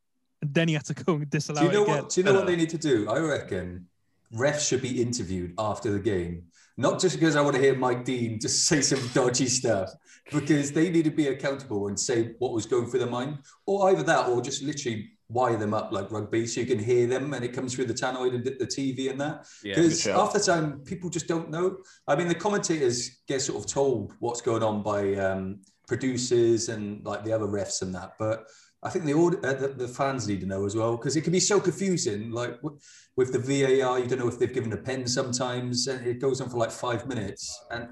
[0.44, 2.02] and then he had to go and disallow Do you know it again.
[2.02, 2.10] what?
[2.10, 3.08] Do you know what they need to do?
[3.08, 3.86] I reckon
[4.34, 6.42] refs should be interviewed after the game,
[6.76, 9.90] not just because I want to hear Mike Dean just say some dodgy stuff,
[10.30, 13.90] because they need to be accountable and say what was going through their mind, or
[13.90, 17.32] either that, or just literally wire them up like rugby so you can hear them
[17.32, 19.46] and it comes through the tannoy and the TV and that.
[19.62, 20.20] Because good shout.
[20.20, 21.78] half the time people just don't know.
[22.06, 27.02] I mean, the commentators get sort of told what's going on by um, producers and
[27.06, 28.44] like the other refs and that, but
[28.84, 31.22] I think the, aud- uh, the the fans need to know as well because it
[31.22, 32.30] can be so confusing.
[32.30, 32.78] Like w-
[33.16, 36.40] with the VAR, you don't know if they've given a pen sometimes, and it goes
[36.40, 37.88] on for like five minutes, and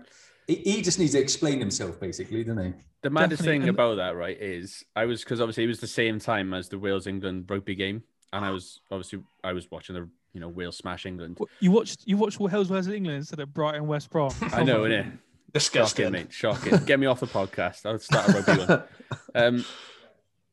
[0.47, 2.73] he, he just needs to explain himself basically, doesn't he?
[3.03, 5.81] The maddest Definitely, thing and- about that, right, is I was because obviously it was
[5.81, 8.03] the same time as the Wales England rugby game,
[8.33, 11.39] and I was obviously I was watching the you know Wales smash England.
[11.61, 14.33] You watched you watched Wales versus England instead of Brighton West Brom.
[14.53, 15.11] I know, innit?
[15.55, 16.05] Disgusting.
[16.07, 16.33] Shocking, mate.
[16.33, 16.85] Shocking.
[16.87, 17.85] Get me off the podcast.
[17.87, 18.83] I'll start a rugby one.
[19.35, 19.65] Um,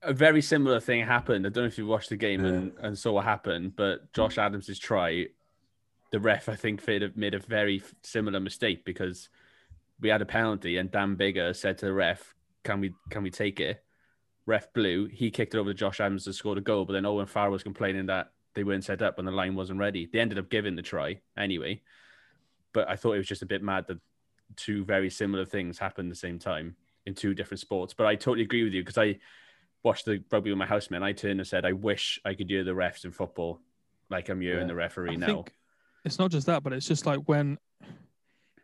[0.01, 1.45] a very similar thing happened.
[1.45, 4.35] I don't know if you watched the game and, and saw what happened, but Josh
[4.35, 4.43] mm.
[4.43, 5.27] Adams' try,
[6.12, 9.29] the ref, I think, made a, made a very similar mistake because
[9.99, 12.33] we had a penalty and Dan Biggar said to the ref,
[12.63, 13.83] "Can we can we take it?"
[14.45, 15.05] Ref blew.
[15.05, 17.51] He kicked it over to Josh Adams to score the goal, but then Owen Farrell
[17.51, 20.09] was complaining that they weren't set up and the line wasn't ready.
[20.12, 21.81] They ended up giving the try anyway,
[22.73, 23.99] but I thought it was just a bit mad that
[24.55, 27.93] two very similar things happened at the same time in two different sports.
[27.93, 29.19] But I totally agree with you because I
[29.83, 30.97] watched the rugby with my housemate.
[30.97, 33.59] And I turned and said, "I wish I could hear the refs in football
[34.09, 34.67] like I'm hearing Yeah.
[34.67, 35.53] the referee I now." think
[36.05, 37.57] it's not just that, but it's just like when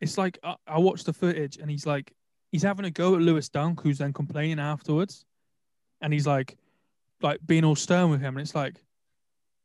[0.01, 2.13] it's like I, I watched the footage and he's like
[2.51, 5.25] he's having a go at Lewis Dunk, who's then complaining afterwards,
[6.01, 6.57] and he's like
[7.21, 8.75] like being all stern with him, and it's like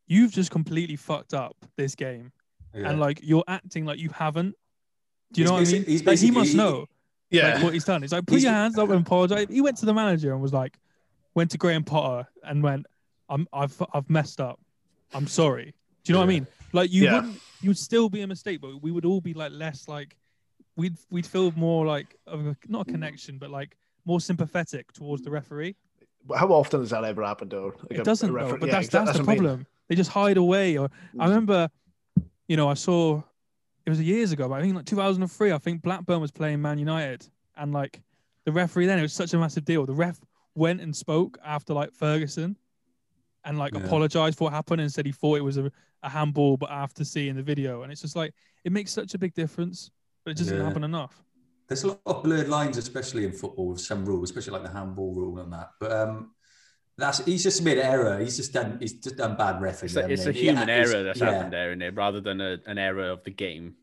[0.07, 2.33] you've just completely fucked up this game,
[2.75, 2.91] Yeah.
[2.91, 4.55] and like you're acting like you haven't.
[5.33, 5.85] Do you He's know what I mean?
[5.85, 6.87] he's Like, he must know
[7.31, 7.55] Yeah.
[7.55, 8.03] like, what he's done.
[8.03, 9.47] It's like put He's- your hands up and apologize.
[9.49, 10.77] He went to the manager and was like,
[11.35, 12.87] went to Graham Potter and went,
[13.29, 14.61] "I'm I've I've messed up.
[15.13, 16.47] I'm sorry." Do you know what I mean?
[16.73, 17.17] Like you Yeah.
[17.17, 20.17] wouldn't, you'd still be a mistake, but we would all be like less like,
[20.77, 22.95] we'd we'd feel more like of a, not a mm.
[22.95, 25.77] connection, but like more sympathetic towards the referee.
[26.35, 27.73] How often does that ever happen, though?
[27.83, 29.45] Like a- It doesn't a though, but yeah, that's exact- that's the what I mean.
[29.45, 29.67] problem.
[29.89, 30.79] They just hide away.
[30.79, 30.89] Or
[31.19, 31.29] I mm.
[31.29, 31.69] remember,
[32.47, 33.23] you know, I saw
[33.85, 35.53] it was years ago, but I think like 2003.
[35.53, 38.01] I think Blackburn was playing Man United, and like
[38.45, 39.87] the referee then it was such a massive deal.
[39.87, 40.21] The ref
[40.55, 42.57] went and spoke after like Ferguson,
[43.45, 43.81] and like Yeah.
[43.81, 45.71] apologized for what happened and said he thought it was a,
[46.03, 48.35] a handball, but after seeing the video, and it's just like
[48.65, 49.91] it makes such a big difference,
[50.25, 50.65] but it doesn't Yeah.
[50.65, 51.23] happen enough.
[51.69, 54.77] There's a lot of blurred lines, especially in football, with some rules, especially like the
[54.77, 55.71] handball rule and that.
[55.79, 56.35] But um,
[56.99, 58.19] that's he's just made an error.
[58.19, 58.77] He's just done.
[58.81, 60.11] He's just done bad refereeing.
[60.11, 61.27] It's, a, it's a human Yeah, error that's yeah.
[61.33, 63.77] happened there, in it, rather than a, an error of the game.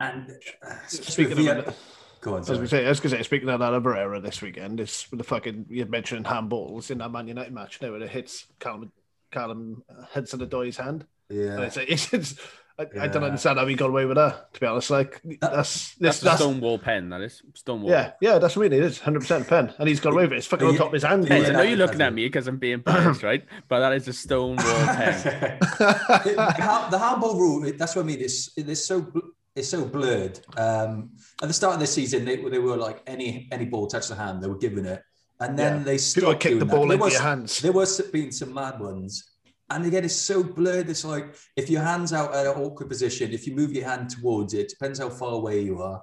[0.00, 0.32] And
[0.66, 1.74] uh, Speaking of, VR
[2.20, 2.58] go on, I was sorry.
[2.58, 5.18] gonna say, I was gonna say, speaking of that other error this weekend, is with
[5.18, 7.80] the fucking you mentioned handballs in that Man United match.
[7.80, 8.92] Now, when it hits Callum,
[9.30, 12.34] Callum uh, Hudson-Odoi's hand, and yeah, it's, it's, it's
[12.78, 14.54] I, I don't understand how he got away with that.
[14.54, 17.42] To be honest, like that's That's this, a that's, Stonewall pen, that is.
[17.54, 17.90] Stonewall.
[17.90, 18.80] yeah, yeah, that's what I mean.
[18.80, 20.36] It is hundred percent pen, and he's got away with it.
[20.38, 21.26] It's fucking on top of his hand.
[21.26, 23.44] Pens, I know you're looking at me because I'm being biased, right?
[23.68, 25.58] But that is a Stonewall pen.
[25.58, 27.70] the the handball rule.
[27.76, 28.20] That's what I mean.
[28.20, 29.18] It's it's so bl-
[29.56, 30.38] it's so blurred.
[30.56, 31.10] Um,
[31.42, 34.14] at the start of the season, they, they were like any any ball touched the
[34.14, 35.02] hand, they were giving it,
[35.40, 35.84] and then Yeah.
[35.84, 36.70] they stopped kick the that.
[36.74, 37.58] ball There into was- your hands.
[37.60, 39.26] There was been some mad ones.
[39.72, 40.88] And again, it's so blurred.
[40.90, 44.10] It's like if your hand's out at an awkward position, if you move your hand
[44.10, 46.02] towards it, depends how far away you are.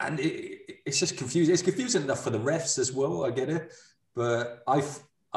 [0.00, 0.24] And it,
[0.68, 1.52] it- it's just confusing.
[1.54, 3.24] It's confusing enough for the refs as well.
[3.24, 3.72] I get it,
[4.14, 4.82] but I,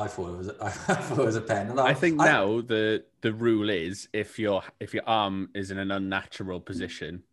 [0.01, 1.69] I thought it was I thought it was a pen.
[1.71, 5.77] And I think now the the rule is if your if your arm is in
[5.77, 7.23] an unnatural position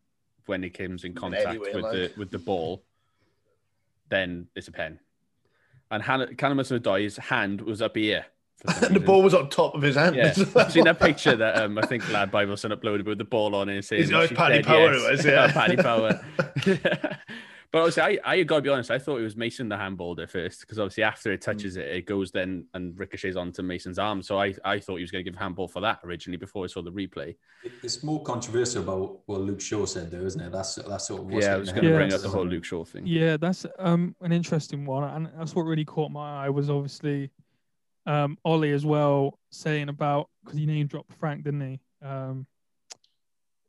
[0.46, 2.82] when it comes in contact anyway, with like- the with the ball,
[4.08, 5.00] then it's a pen.
[5.90, 8.26] And Han- Callum Hudson-Odoi's hand was up here.
[8.82, 10.16] and the ball was on top of his hand.
[10.16, 13.54] Yeah, I've seen that picture that um, I think Lad Bibleson uploaded with the ball
[13.54, 13.76] on it.
[13.76, 15.02] and saying He's- oh, it's Paddy Power yes.
[15.04, 15.50] it was, yeah.
[15.52, 16.20] Paddy Power.
[17.70, 20.20] But obviously, I, I got to be honest, I thought it was Mason the handballed
[20.22, 23.98] at first because obviously after it touches it, it goes then and ricochets onto Mason's
[23.98, 24.22] arm.
[24.22, 26.68] So I, I thought he was going to give handball for that originally before I
[26.68, 27.36] saw the replay.
[27.82, 30.50] it's more controversial about what Luke Shaw said, though, isn't it?
[30.50, 31.96] That's that's sort of what's yeah, I was going to Yeah.
[31.96, 32.46] bring up the whole?
[32.46, 33.06] Luke Shaw thing.
[33.06, 37.30] Yeah, that's um an interesting one, and that's what really caught my eye was obviously
[38.06, 42.06] um Ollie as well saying about because he name dropped Frank, didn't he?
[42.06, 42.46] Um,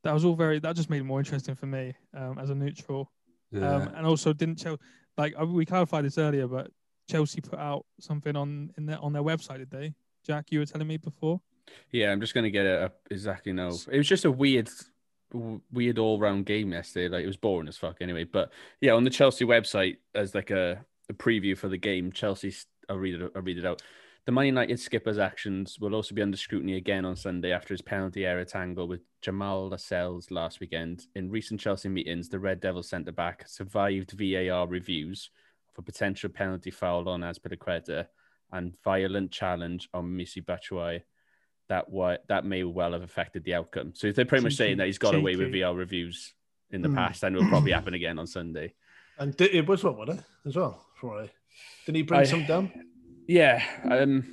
[0.03, 2.55] that was all very that just made it more interesting for me um, as a
[2.55, 3.11] neutral,
[3.51, 3.75] Yeah.
[3.75, 4.81] um, and also didn't Chelsea
[5.19, 6.71] like we clarified this earlier, but
[7.09, 9.93] Chelsea put out something on in their on their website, did they?
[10.25, 11.41] Jack, you were telling me before.
[11.91, 13.71] Yeah, I'm just going to get it up exactly now.
[13.91, 14.69] It was just a weird,
[15.71, 17.13] weird all round game yesterday.
[17.13, 18.23] Like it was boring as fuck anyway.
[18.23, 22.53] But yeah, on the Chelsea website, as like a, a preview for the game, Chelsea,
[22.89, 23.31] I'll read it.
[23.35, 23.81] I'll read it out.
[24.25, 27.81] The Man United skipper's actions will also be under scrutiny again on Sunday after his
[27.81, 31.07] penalty error tangle with Jamal Lascelles last weekend.
[31.15, 35.31] In recent Chelsea meetings, the Red Devil centre back survived VAR reviews
[35.73, 38.05] for potential penalty foul on Azpilicueta
[38.51, 41.01] and violent challenge on Michy Batshuayi
[41.67, 43.93] that what that may well have affected the outcome.
[43.95, 45.51] So they're pretty much saying that he's got away with.
[45.53, 46.33] VR reviews
[46.71, 46.95] in the Hmm.
[46.95, 48.73] past, and it will probably happen again on Sunday.
[49.17, 50.25] And it was one, wasn't it?
[50.47, 50.85] As well.
[51.85, 52.71] Didn't he bring I- some down?
[53.29, 54.25] Yeah, um,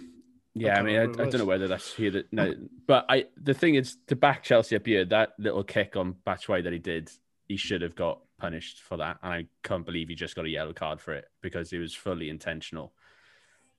[0.55, 0.73] yeah.
[0.73, 2.11] I can't mean, I, I remember what it don't know whether that's here.
[2.13, 2.55] That, no,
[2.87, 5.05] but I the thing is to back Chelsea up here.
[5.05, 7.11] That little kick on Batshuayi that he did,
[7.47, 10.49] he should have got punished for that, and I can't believe he just got a
[10.49, 12.95] yellow card for it because it was fully intentional.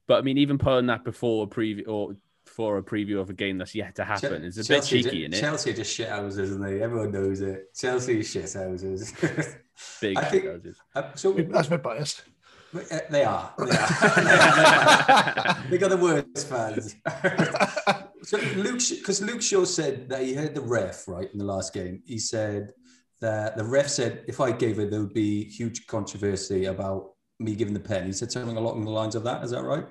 [0.05, 3.33] But I mean, even putting that before a preview or for a preview of a
[3.33, 5.39] game that's yet to happen is a bit Chelsea, cheeky, in it?
[5.39, 6.81] Chelsea are just shit houses, isn't they?
[6.81, 7.75] Everyone knows it.
[7.75, 9.13] Chelsea are shit houses.
[10.01, 10.75] Big I think- shithouses.
[10.95, 12.19] Uh, so That's a bit biased.
[12.19, 12.23] uh,
[12.91, 13.53] Uh, they are.
[13.57, 15.57] They are.
[15.69, 16.95] they got the worst fans.
[18.23, 21.73] so Luke, because Luke Shaw said that he heard the ref right in the last
[21.73, 22.01] game.
[22.05, 22.73] He said
[23.21, 27.55] that the ref said if I gave it, there would be huge controversy about me
[27.55, 28.05] giving the pen.
[28.05, 29.43] He said something along the lines of that.
[29.43, 29.85] Is that right?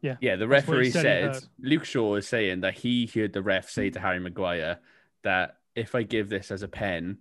[0.00, 0.36] Yeah, Yeah.
[0.36, 1.44] the That's referee said said.
[1.60, 4.78] Luke Shaw is saying that he heard the ref say to Harry Maguire
[5.24, 7.18] that if I give this as a pen,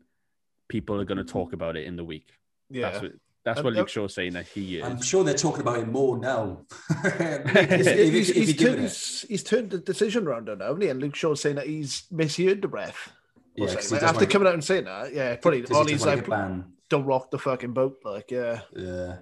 [0.68, 2.30] people are going to talk about it in the week.
[2.70, 2.90] Yeah.
[2.90, 3.12] That's what
[3.48, 6.66] that's what Luke Shaw's saying that he I'm sure they're talking about him more now.
[7.06, 10.66] if, He's, if, he's, if he's turned, he's, he's turned the decision around on now,
[10.66, 10.90] hasn't he?
[10.90, 13.14] And Luke Shaw's saying that he's misheard the ref.
[13.56, 13.90] Yeah, Or 'cause something.
[13.90, 16.28] he Like, after wanna- coming out and saying that, yeah, probably Does he Ollie's like,
[16.90, 17.98] don't rock the fucking boat.
[18.04, 18.62] Like, yeah.
[18.76, 19.18] Yeah.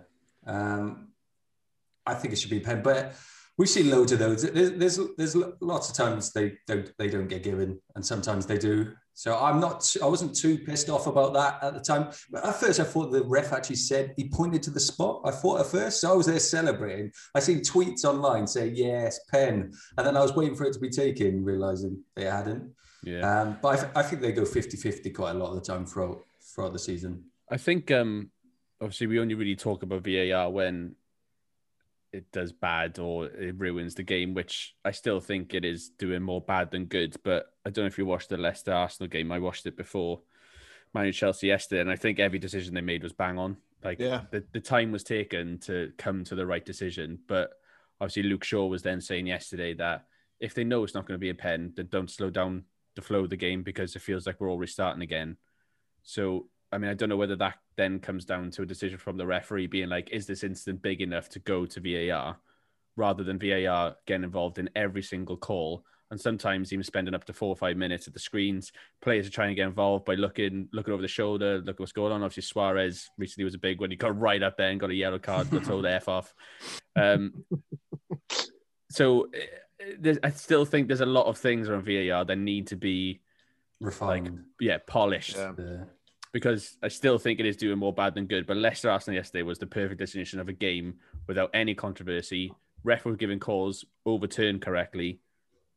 [0.45, 1.09] Um,
[2.05, 3.15] I think it should be pen, but
[3.57, 4.41] we see loads of those.
[4.43, 8.57] There's, there's there's lots of times they don't they don't get given, and sometimes they
[8.57, 8.91] do.
[9.17, 9.95] So I'm not.
[10.03, 12.09] I wasn't too pissed off about that at the time.
[12.29, 15.21] But at first, I thought the ref actually said he pointed to the spot.
[15.23, 17.11] I thought at first, so I was there celebrating.
[17.33, 20.79] I seen tweets online saying yes, pen, and then I was waiting for it to
[20.79, 22.69] be taken, realizing they hadn't.
[23.05, 23.19] Yeah.
[23.21, 25.85] Um, but I, th- I think they go 50-50 quite a lot of the time
[25.85, 26.21] throughout
[26.53, 27.23] throughout the season.
[27.49, 28.31] I think um
[28.81, 30.95] obviously we only really talk about VAR when
[32.15, 36.21] it does bad or it ruins the game, which I still think it is doing
[36.21, 37.15] more bad than good.
[37.23, 39.31] But I don't know if you watched the Leicester Arsenal game.
[39.31, 40.21] I watched it before
[40.93, 43.57] Man Chelsea yesterday, and I think every decision they made was bang on.
[43.83, 44.21] Like Yeah.
[44.31, 47.19] the, the time was taken to come to the right decision.
[47.27, 47.51] But
[47.99, 50.05] obviously Luke Shaw was then saying yesterday that
[50.39, 52.63] if they know it's not going to be a pen, then don't slow down
[52.95, 55.37] the flow of the game because it feels like we're all restarting again.
[56.03, 59.17] So, I mean, I don't know whether that then comes down to a decision from
[59.17, 62.37] the referee being like, is this incident big enough to go to VAR
[62.95, 65.85] rather than VAR getting involved in every single call?
[66.11, 68.71] And sometimes even spending up to four or five minutes at the screens.
[69.01, 72.11] Players are trying to get involved by looking looking over the shoulder, look what's going
[72.11, 72.21] on.
[72.21, 73.89] Obviously, Suarez recently was a big one.
[73.89, 76.33] He got right up there and got a yellow card, got told F off.
[76.95, 77.43] Um,
[78.91, 82.75] so eh, I still think there's a lot of things around VAR that need to
[82.75, 83.21] be,
[83.79, 84.43] Refined.
[84.59, 85.85] yeah, polished Yeah.
[86.35, 88.45] Because I still think it is doing more bad than good.
[88.45, 90.95] But Leicester Arsenal yesterday was the perfect definition of a game
[91.27, 92.51] without any controversy.
[92.83, 95.21] Ref was giving calls overturned correctly.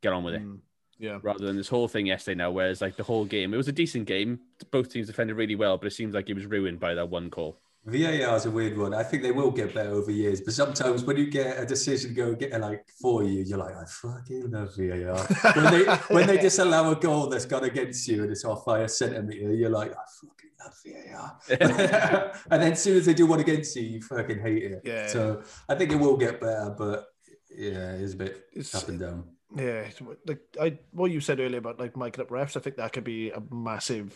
[0.01, 0.43] Get on with it.
[0.45, 0.59] Mm,
[0.97, 1.17] yeah.
[1.21, 3.71] Rather than this whole thing yesterday now, whereas like the whole game, it was a
[3.71, 4.37] decent game.
[4.69, 7.29] Both teams defended really well, but it seems like it was ruined by that one
[7.29, 7.57] call.
[7.89, 8.93] VAR is a weird one.
[8.93, 12.13] I think they will get better over years, but sometimes when you get a decision
[12.13, 15.17] go get like for you, you're like, I fucking love VAR.
[15.55, 18.79] when they when they disallow a goal that's gone against you and it's off by
[18.81, 22.33] a centimeter, you're like, I fucking love VAR.
[22.51, 24.81] and then as soon as they do one against you, you fucking hate it.
[24.83, 25.07] Yeah.
[25.07, 27.07] So I think it will get better, but
[27.49, 29.23] yeah, it's a bit It's- up and down.
[29.57, 29.85] Yeah,
[30.27, 33.03] like I what you said earlier about like miking up refs, I think that could
[33.03, 34.15] be a massive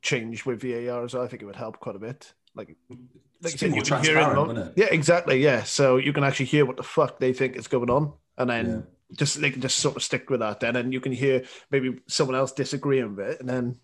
[0.00, 1.22] change with VAR as well.
[1.22, 2.32] I think it would help quite a bit.
[2.54, 2.98] Like, like you
[3.42, 3.86] It's said, you can hear it.
[3.86, 4.72] transparent, lo- wouldn't it?
[4.76, 5.42] Yeah, exactly.
[5.42, 8.50] Yeah, so you can actually hear what the fuck they think is going on, and
[8.50, 9.16] then Yeah.
[9.16, 10.60] just they can just sort of stick with that.
[10.60, 13.76] Then, and you can hear maybe someone else disagreeing with it, and then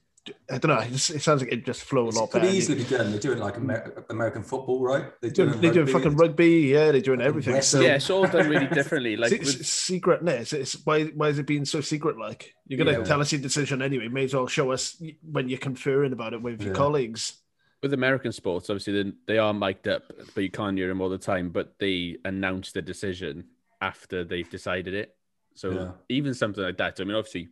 [0.53, 0.81] I don't know.
[0.81, 2.53] It, just, it sounds like it just flow a It lot could better.
[2.55, 3.11] easily be done.
[3.11, 5.05] They're doing like Amer- American football, right?
[5.23, 6.51] They're They're doing, doing, they're doing fucking rugby.
[6.75, 7.55] Yeah, they're doing everything.
[7.55, 7.83] wrestling.
[7.85, 9.17] So yeah, it's all done really differently.
[9.23, 10.53] Like it's, with, it's secretness.
[10.53, 12.19] It's why why is it being so secret?
[12.19, 13.05] Like you're gonna Yeah.
[13.05, 14.09] tell us your decision anyway.
[14.09, 17.41] May as well show us when you're conferring about it with your colleagues.
[17.83, 20.03] With American sports, obviously they, they are mic'd up,
[20.35, 21.51] but you can't hear them all the time.
[21.51, 23.45] But they announce the decision
[23.81, 25.15] after they've decided it.
[25.55, 25.91] So Yeah.
[26.09, 27.01] even something like that.
[27.01, 27.49] I mean, obviously,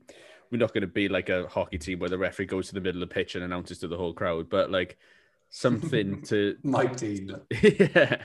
[0.50, 2.80] we're not going to be like a hockey team where the referee goes to the
[2.80, 4.96] middle of the pitch and announces to the whole crowd, but like
[5.50, 7.36] something to My team.
[7.62, 8.22] yeah,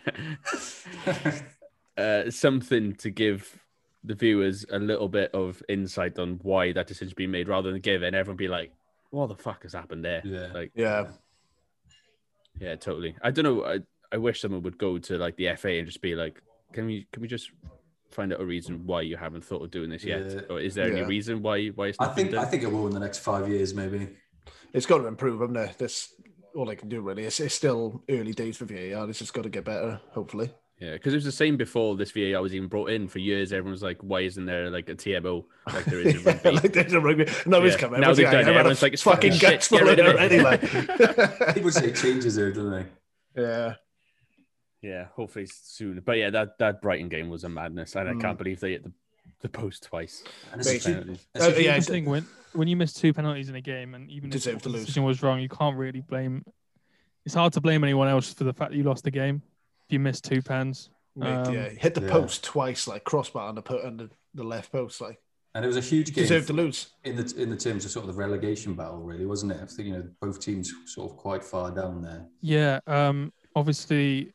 [1.97, 3.59] uh, something to give
[4.03, 7.81] the viewers a little bit of insight on why that decision's been made, rather than
[7.81, 8.71] give and everyone be like,
[9.11, 10.47] "What the fuck has happened there?" Yeah.
[10.53, 11.07] Like, Yeah,
[12.61, 13.15] yeah, totally.
[13.21, 13.65] I don't know.
[13.65, 13.79] I,
[14.13, 16.41] I wish someone would go to like the FA and just be like,
[16.73, 17.51] "Can we can we just
[18.11, 20.41] find out a reason why you haven't thought of doing this yet, Yeah.
[20.49, 22.71] or is there any reason why why it's I not been think I think it
[22.71, 24.09] will in the next five years, maybe.
[24.73, 25.77] it's got to improve, hasn't it?
[25.77, 26.13] This
[26.53, 27.23] all they can do really.
[27.23, 29.09] It's, it's still early days for VAR.
[29.09, 30.51] It's just got to get better, hopefully.
[30.81, 33.07] Yeah, because it was the same before this VAR was even brought in.
[33.07, 36.23] For years, everyone was like, "Why isn't there like a TMO like there is in
[36.23, 37.27] rugby?" like there's a rugby.
[37.45, 37.79] No, it's Yeah.
[37.81, 38.01] coming.
[38.01, 38.39] Now they've done it.
[38.39, 39.79] I've Everyone's like, it's fucking fucking guts shit.
[39.79, 41.37] full Get of rid it of already.
[41.39, 43.41] Like, People say changes there, don't they?
[43.43, 43.73] yeah,
[44.81, 46.01] Yeah, hopefully soon.
[46.03, 48.21] But yeah, that that Brighton game was a madness, and I Mm.
[48.21, 48.91] can't believe they hit the,
[49.41, 50.23] the post twice.
[50.51, 51.27] And it's a Mate, few- Penalties.
[51.35, 54.09] it's Oh, yeah, the thing when when you miss two penalties in a game and
[54.09, 54.81] even if Deserve to the lose.
[54.81, 56.43] decision was wrong, you can't really blame.
[57.23, 59.50] It's hard to blame anyone else for the fact that you lost the game if
[59.91, 60.89] you missed two pens.
[61.15, 61.69] Mate, Um, yeah.
[61.69, 62.09] Hit the yeah.
[62.11, 65.19] post twice, like crossbar on the put under the left post, like
[65.53, 66.91] and it was a huge game deserve to lose.
[67.03, 69.59] in the in the terms of sort of the relegation battle, really, wasn't it?
[69.61, 72.25] I think you know both teams sort of quite far down there.
[72.39, 74.33] Yeah, um, obviously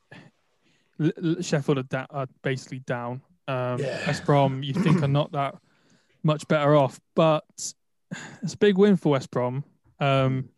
[1.00, 3.22] L- L- Sheffield are, da- are basically down.
[3.48, 4.07] Um, Yeah.
[4.07, 5.54] West Brom, you think are not that
[6.22, 7.44] much better off, but
[8.42, 9.64] it's a big win for West Brom
[10.00, 10.50] um,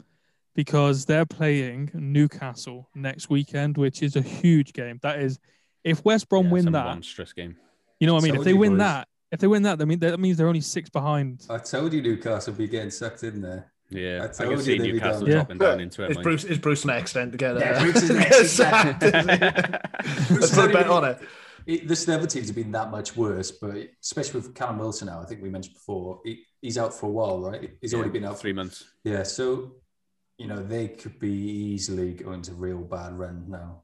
[0.58, 4.98] because they're playing Newcastle next weekend, which is a huge game.
[5.02, 5.38] That is,
[5.84, 7.56] if West Brom Yeah, win some that, monstrous game.
[8.00, 8.34] you know what I mean.
[8.34, 8.78] If they win boys.
[8.80, 11.46] that, if they win that, that mean that means they're only six behind.
[11.48, 13.70] I told you Newcastle would be getting sucked in there.
[13.88, 15.30] Yeah, I I, told can see they'd Newcastle down.
[15.36, 16.10] dropping down into it.
[16.10, 18.40] Is like- Bruce is Bruce next then to get Yeah, Bruce is to next, get
[18.40, 19.10] exactly.
[19.12, 20.28] sacked?
[20.28, 21.18] Bruce Let's put a bet on it.
[21.66, 25.06] it, this the other teams have been that much worse, but especially with Callum Wilson
[25.06, 27.70] now, I think we mentioned before, he, he's out for a while, right?
[27.80, 28.82] He's already been out three months.
[29.04, 29.74] Yeah, so
[30.38, 33.82] you know they could be easily going to real bad run now.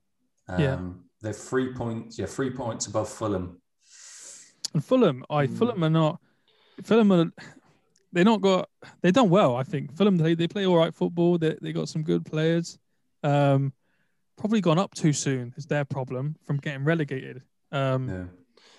[0.48, 0.90] Um, Yeah.
[1.20, 3.60] they're three points, yeah, three points above Fulham.
[4.72, 5.58] And Fulham, I Mm.
[5.58, 6.20] Fulham are not.
[6.82, 7.32] Fulham are.
[8.12, 8.70] They not got.
[9.02, 9.96] They've done well, I think.
[9.96, 11.36] Fulham they, they play all right football.
[11.38, 12.78] They they got some good players.
[13.24, 13.72] Um,
[14.36, 17.42] probably gone up too soon is their problem from getting relegated.
[17.72, 18.24] Um, Yeah.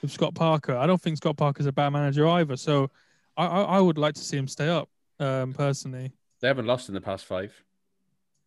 [0.01, 2.55] with Scott Parker, I don't think Scott Parker's a bad manager either.
[2.55, 2.91] So,
[3.36, 4.89] I I, I would like to see him stay up.
[5.19, 6.11] Um, personally,
[6.41, 7.53] They haven't lost in the past five,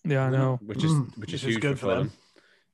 [0.08, 0.58] yeah, I know.
[0.64, 2.10] which is Mm, which which is is huge good for for them.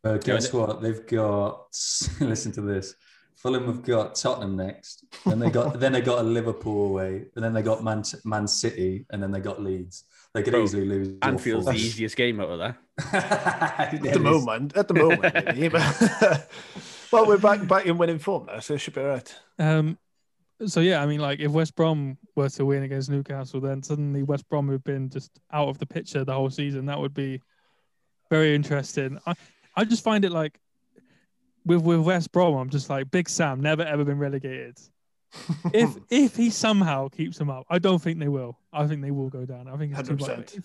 [0.02, 0.16] Fulham.
[0.16, 0.80] Uh, guess they- what?
[0.82, 1.66] They've got.
[2.20, 2.94] listen to this.
[3.36, 5.04] Fulham have got Tottenham next.
[5.26, 8.46] and they got then they got a Liverpool away, and then they got Man, Man
[8.48, 10.04] City, and then they got Leeds.
[10.32, 11.08] They could Bro, easily lose.
[11.22, 12.78] all Anfield's the easiest game out of there.
[13.12, 15.22] At the moment, at the moment,
[17.12, 19.34] well, we're back back in winning form now, so it should be all right.
[19.58, 19.98] Um,
[20.66, 24.22] so yeah, I mean, like if West Brom were to win against Newcastle, then suddenly
[24.22, 26.86] West Brom would have been just out of the picture the whole season.
[26.86, 27.40] That would be
[28.30, 29.18] very interesting.
[29.26, 29.34] I,
[29.76, 30.58] I just find it like
[31.64, 34.78] with with West Brom, I'm just like Big Sam never ever been relegated.
[35.72, 38.56] If if he somehow keeps them up, I don't think they will.
[38.72, 39.66] I think they will go down.
[39.66, 40.30] I think it's too much.
[40.30, 40.58] 100%.
[40.58, 40.64] If-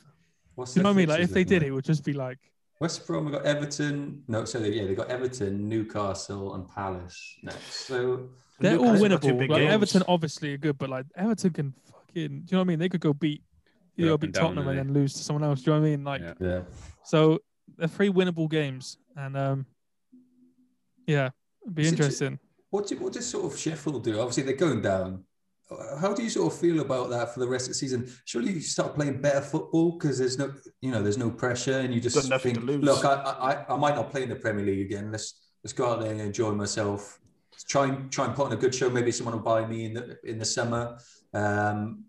[0.59, 1.09] What's You know what I mean?
[1.09, 2.37] Like if they did, it would just be like
[2.81, 4.23] West Brom have got Everton.
[4.27, 7.85] No, so they, yeah, they got Everton, Newcastle, and Palace next.
[7.87, 8.29] So
[8.59, 9.39] they're all Newcastle got winnable.
[9.39, 9.73] big Like games.
[9.73, 12.05] Everton obviously are good, but like Everton can fucking.
[12.13, 12.79] Do you know what I mean?
[12.79, 13.43] They could go beat.
[13.95, 15.61] You know, beat Tottenham and aren't then lose to someone else.
[15.61, 16.03] Do you know what I mean?
[16.05, 16.33] Like, Yeah.
[16.39, 16.61] yeah,
[17.03, 17.39] So
[17.77, 19.65] they're three winnable games, and um,
[21.05, 21.29] yeah,
[21.63, 22.39] it'd be Is it- interesting.
[22.69, 24.19] what do, what does sort of Sheffield do?
[24.19, 25.25] Obviously, they're going down.
[25.99, 28.09] How do you sort of feel about that for the rest of the season?
[28.25, 30.51] Surely you start playing better football because there's no,
[30.81, 32.83] you know, there's no pressure, and you just nothing think, to lose.
[32.83, 33.13] look, I,
[33.69, 35.11] I, I might not play in the Premier League again.
[35.11, 37.19] Let's let's go out there and enjoy myself.
[37.67, 38.89] Try and try and put on a good show.
[38.89, 40.97] Maybe someone will buy me in the in the summer.
[41.33, 42.05] Um,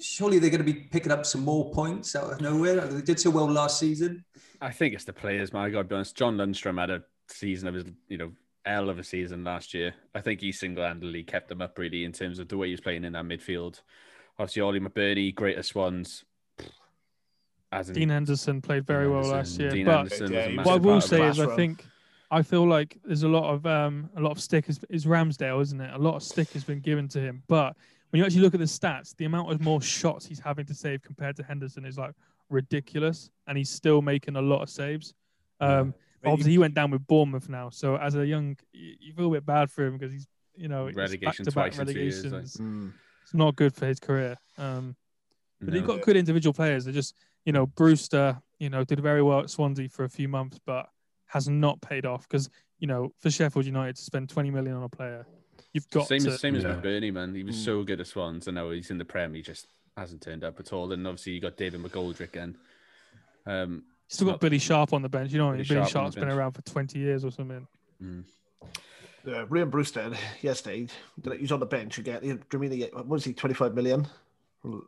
[0.00, 2.80] surely they're going to be picking up some more points out of nowhere.
[2.80, 4.24] They did so well last season.
[4.60, 5.62] I think it's the players, man.
[5.62, 6.16] I got to be honest.
[6.16, 8.32] John Lundstram had a season of his, you know,
[8.64, 9.94] hell of a season last year.
[10.14, 12.80] I think he single-handedly kept them up really in terms of the way he was
[12.80, 13.80] playing in that midfield.
[14.38, 16.24] Obviously, Ollie McBurnie, greater Swans.
[17.70, 20.48] As in, Dean Henderson played very Dean well last year, Dean but Yeah, was a
[20.48, 21.84] he massive what I will say is, I think
[22.30, 25.60] I feel like there's a lot of um a lot of stick is, is Ramsdale,
[25.62, 25.94] isn't it?
[25.94, 27.76] A lot of stick has been given to him, but
[28.10, 30.74] when you actually look at the stats, the amount of more shots he's having to
[30.74, 32.14] save compared to Henderson is like
[32.50, 35.14] ridiculous, and he's still making a lot of saves.
[35.60, 39.12] Um, But obviously he went down with Bournemouth now, so as a young, you you
[39.14, 41.94] feel a bit bad for him because he's you know it's Relegation back-to-back twice in
[41.94, 42.32] two years, like.
[42.32, 42.56] relegations.
[42.56, 42.92] Mm.
[43.22, 44.36] It's not good for his career.
[44.56, 44.96] Um,
[45.60, 45.94] but they've No.
[45.96, 46.84] got good individual players.
[46.84, 47.14] They're just,
[47.44, 50.88] you know, Brewster, you know, did very well at Swansea for a few months, but
[51.28, 54.82] has not paid off because, you know, for Sheffield United to spend 20 million on
[54.82, 55.26] a player,
[55.72, 56.30] you've got same to.
[56.30, 56.74] as same as Yeah.
[56.74, 57.34] McBurnie, man.
[57.34, 57.64] He was Mm.
[57.64, 59.34] so good at Swans, and now he's in the Prem.
[59.34, 59.66] He just
[59.96, 60.92] hasn't turned up at all.
[60.92, 62.56] And obviously, you got David McGoldrick and
[63.46, 65.32] um, still got not- Billy Sharp on the bench.
[65.32, 67.66] You know, Billy Billy, Sharp Sharp's been around for 20 years or something.
[68.02, 68.24] mm,
[69.26, 70.12] Uh, Ryan Brewster
[70.42, 70.86] yesterday,
[71.38, 72.20] he's on the bench again.
[72.22, 74.06] Do you mean he, what was he, 25 million?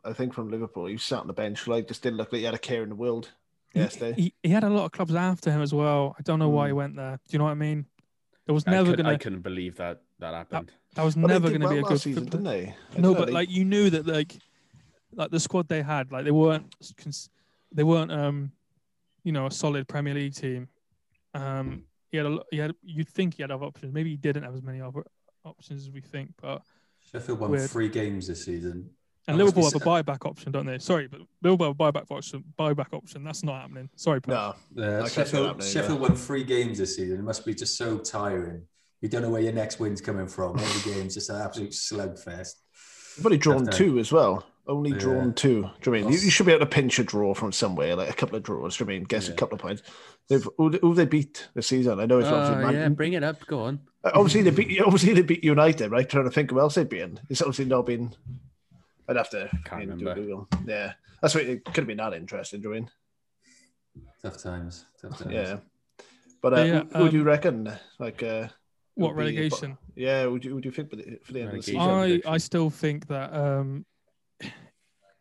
[0.03, 0.85] I think from Liverpool.
[0.87, 2.89] He sat on the bench, like, just didn't look like he had a care in
[2.89, 3.29] the world
[3.73, 4.13] He- yesterday.
[4.21, 6.15] He, he had a lot of clubs after him as well.
[6.17, 6.77] I don't know why he Mm.
[6.77, 7.17] went there.
[7.27, 7.85] Do you know what I mean?
[8.45, 9.09] There was I, never could, gonna.
[9.09, 10.71] I couldn't believe that that happened.
[10.95, 12.75] that was Well, never gonna be a good last season, didn't they?
[12.97, 14.35] No, but they- like you knew that like
[15.13, 17.29] like the squad they had, like they weren't cons-
[17.71, 18.51] they weren't um
[19.23, 20.67] you know a solid Premier League team.
[21.33, 23.93] Um, he had a lo- he had you'd think he had other options.
[23.93, 25.03] Maybe he didn't have as many other
[25.45, 26.61] options as we think, but
[27.11, 27.69] Sheffield won Weird.
[27.69, 28.89] three games this season.
[29.27, 30.79] And That Liverpool be have a buyback option, don't they?
[30.79, 32.43] Sorry, but Liverpool have a buyback option.
[32.57, 33.23] Buyback option.
[33.23, 33.89] That's not happening.
[33.95, 34.55] Sorry, Paul.
[34.73, 37.19] no, Uh, I can't see that Sheffield, happening, Sheffield won three games this season.
[37.19, 38.63] It must be just so tiring.
[39.01, 40.57] You don't know where your next win's coming from.
[40.59, 42.53] Every game's just an absolute slugfest.
[43.17, 44.45] You've only drawn That's two as well.
[44.67, 44.97] Only Yeah.
[44.97, 45.69] drawn two.
[45.81, 46.11] Do you know I mean?
[46.13, 48.43] You, you should be able to pinch a draw from somewhere, like a couple of
[48.43, 48.77] draws.
[48.77, 49.03] Do you know I mean?
[49.05, 49.81] Guess a couple of points.
[50.29, 51.99] They've who, who they beat this season?
[51.99, 53.45] I know it's obviously Oh, Man- yeah, bring it up.
[53.47, 53.79] Go on.
[54.03, 54.79] Uh, Obviously, they beat.
[54.81, 56.07] Obviously, they beat United, right?
[56.07, 57.19] Trying to think who else they'd been.
[57.29, 58.13] It's obviously not been.
[59.11, 60.21] I'd have to Can't you know, do remember.
[60.21, 60.47] Google.
[60.65, 62.87] Yeah, that's what it could have been that interesting, do you
[64.23, 64.85] Tough times.
[65.01, 65.33] Tough times.
[65.33, 65.57] Yeah,
[66.41, 67.71] but uh, Yeah, who, who do you um, reckon?
[67.99, 68.47] Like, uh,
[68.95, 69.77] What would be- relegation?
[69.95, 71.81] yeah, would you would you think for the, for the end of the season?
[71.81, 72.21] I.
[72.25, 73.85] I still think that um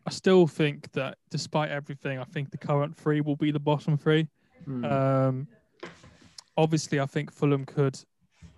[0.07, 3.99] I still think that despite everything, I think the current three will be the bottom
[3.99, 4.29] three.
[4.65, 4.85] Hmm.
[4.85, 5.49] Um,
[6.57, 7.99] obviously, I think Fulham could.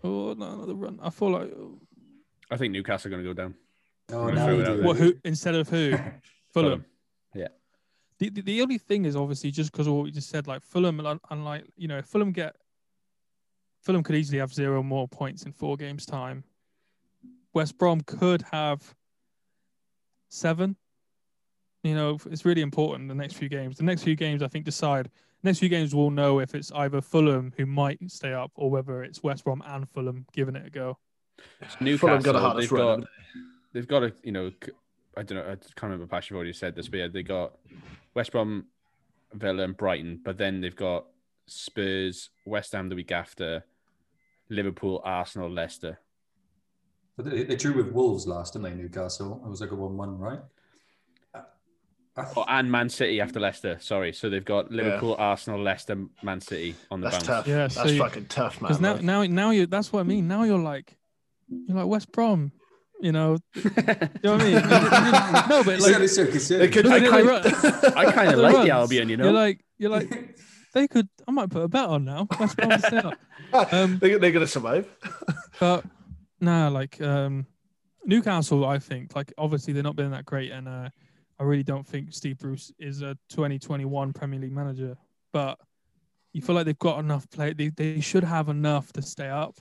[0.05, 0.99] Oh no, another run!
[1.03, 1.53] I feel like
[2.51, 3.55] I think Newcastle are going to go down.
[4.13, 4.97] Oh, I'm now sure you do what?
[4.97, 5.95] Who instead of who?
[6.53, 6.85] Fulham.
[7.35, 7.49] Yeah.
[8.19, 10.63] The, the, the only thing is obviously just because of what we just said, like
[10.63, 12.57] Fulham, un- unlike you know, Fulham get
[13.81, 16.45] Fulham could easily have zero more points in four games' time.
[17.53, 18.95] West Brom could have
[20.29, 20.77] seven.
[21.83, 23.77] You know, it's really important the next few games.
[23.77, 25.11] The next few games, I think, decide.
[25.43, 29.03] Next few games, we'll know if it's either Fulham who might stay up or whether
[29.03, 30.99] it's West Brom and Fulham giving it a go.
[31.81, 33.07] Newcastle, Fulham got a they've hardest run.
[33.73, 34.51] Got, haven't they've got a, you know,
[35.17, 37.53] I don't know, I can't remember, Pash, you've already said this, but yeah, they got
[38.15, 38.67] West Brom,
[39.35, 41.07] Villa, and Brighton, but then they've got
[41.47, 43.65] Spurs, West Ham the week after,
[44.49, 45.99] Liverpool, Arsenal, Leicester.
[47.17, 48.83] But they, they drew with Wolves last, didn't they?
[48.83, 49.41] Newcastle.
[49.45, 50.41] It was like a one-one, right?
[51.35, 51.45] Th-
[52.37, 53.79] Oh, and Man City after Leicester.
[53.81, 57.27] Sorry, so they've got Liverpool, Arsenal, Leicester, Man City on the That's bounce.
[57.27, 57.47] tough.
[57.49, 58.69] Yeah, so That's you- fucking tough, man.
[58.69, 59.03] Because now, like.
[59.03, 59.65] now, now you.
[59.67, 60.29] That's what I mean.
[60.29, 60.95] Now you're like,
[61.49, 62.53] you're like West Brom.
[63.03, 64.53] You know, you know what I mean?
[65.49, 66.25] no, but like, so
[66.69, 67.43] could- I kind- run-
[67.97, 68.65] I kind of like runs.
[68.67, 69.25] the Albion, you know.
[69.25, 70.39] You're like, you're like,
[70.73, 71.09] they could.
[71.27, 72.29] I might put a bet on now.
[72.39, 73.73] West Brom to stay up.
[73.73, 74.89] Um, they, they're gonna survive.
[75.61, 75.85] But
[76.41, 77.45] nah, like um,
[78.05, 80.89] Newcastle, I think like obviously they're not been that great, and uh,
[81.41, 84.97] I really don't think Steve Bruce is a 2021 Premier League manager.
[85.33, 85.59] But
[86.33, 87.53] you feel like they've got enough play.
[87.53, 89.59] They they should have enough to stay up.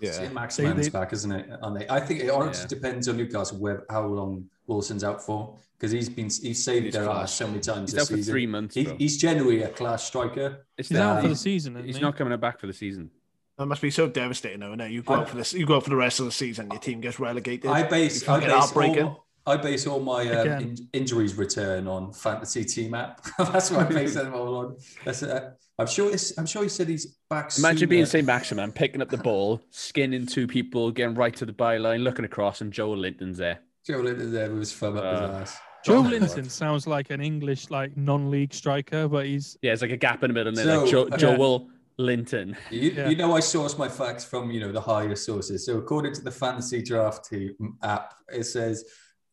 [0.00, 0.28] It's Yeah.
[0.30, 1.48] Max They- Mann's they- back, isn't it?
[1.62, 1.88] Aren't they?
[1.88, 2.68] I think it honestly Yeah.
[2.68, 6.94] depends on Newcastle where how long Wilson's out for because he's been he's saved He's
[6.94, 8.32] their ass so many times He's this out for season.
[8.32, 10.66] three months, He, he's generally a class striker.
[10.76, 11.74] It's He's out for the season.
[11.76, 12.02] Isn't He's he?
[12.02, 13.10] not coming back for the season.
[13.58, 14.74] That must be so devastating, though.
[14.74, 14.90] Isn't?
[14.92, 15.54] You go I- out for this.
[15.54, 16.68] You go out for the rest of the season.
[16.70, 17.70] Your team gets relegated.
[17.70, 19.02] I base You I base heartbreaking.
[19.04, 23.24] all, I base all my um, in, injuries return on fantasy team app.
[23.38, 24.76] That's what I base them all on.
[25.04, 26.12] That's uh, I'm sure.
[26.12, 27.56] It's, I'm sure he said he's back.
[27.58, 28.20] Imagine being sooner.
[28.22, 28.26] St.
[28.26, 32.60] Maximin, picking up the ball, skinning two people, getting right to the byline, looking across,
[32.60, 33.60] and Joel Linton's there.
[33.86, 35.58] Joel Linton there with his thumb up Uh, his ass.
[35.84, 39.92] Joe Oh Linton sounds like an English like non-league striker, but he's Yeah, it's like
[39.92, 41.16] a gap in the middle, and So, like Joe, yeah.
[41.16, 41.68] Joel
[41.98, 42.56] Linton.
[42.70, 43.08] You, Yeah.
[43.08, 45.64] you know, I source my facts from you know the higher sources.
[45.64, 48.84] So according to the Fantasy Draft Team app, it says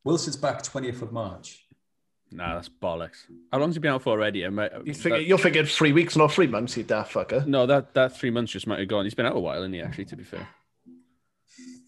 [0.04, 1.60] Wilson's back 20th of March.
[2.32, 3.26] Nah, that's bollocks.
[3.51, 4.43] How long's he been out for already?
[4.43, 7.45] I You figure, that- you're thinking three weeks, not three months, you daft fucker.
[7.45, 9.06] no, that that three months just might have gone.
[9.06, 9.82] He's been out a while, isn't he?
[9.82, 10.47] Actually, to be fair,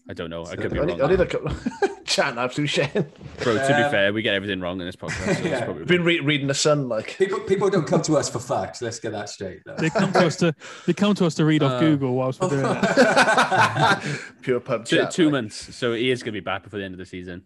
[0.08, 0.46] I don't know.
[0.46, 0.86] I could be I wrong.
[0.88, 1.50] need, I need a couple.
[2.04, 2.92] Chatting absolute shit.
[2.94, 5.18] Bro, to be Um, fair, we get everything wrong in this podcast.
[5.18, 5.64] So that's Yeah.
[5.64, 7.18] probably I've been re- reading the Sun like.
[7.18, 8.80] People, people don't come to us for facts.
[8.80, 9.62] Let's get that straight.
[9.66, 9.74] though.
[9.74, 10.54] they come to us to
[10.86, 14.20] they come to us to read off Uh, Google whilst we're doing it.
[14.42, 15.10] Pure pub two, chat.
[15.10, 15.32] two like.
[15.32, 15.74] months.
[15.74, 17.42] So he is going to be back before the end of the season.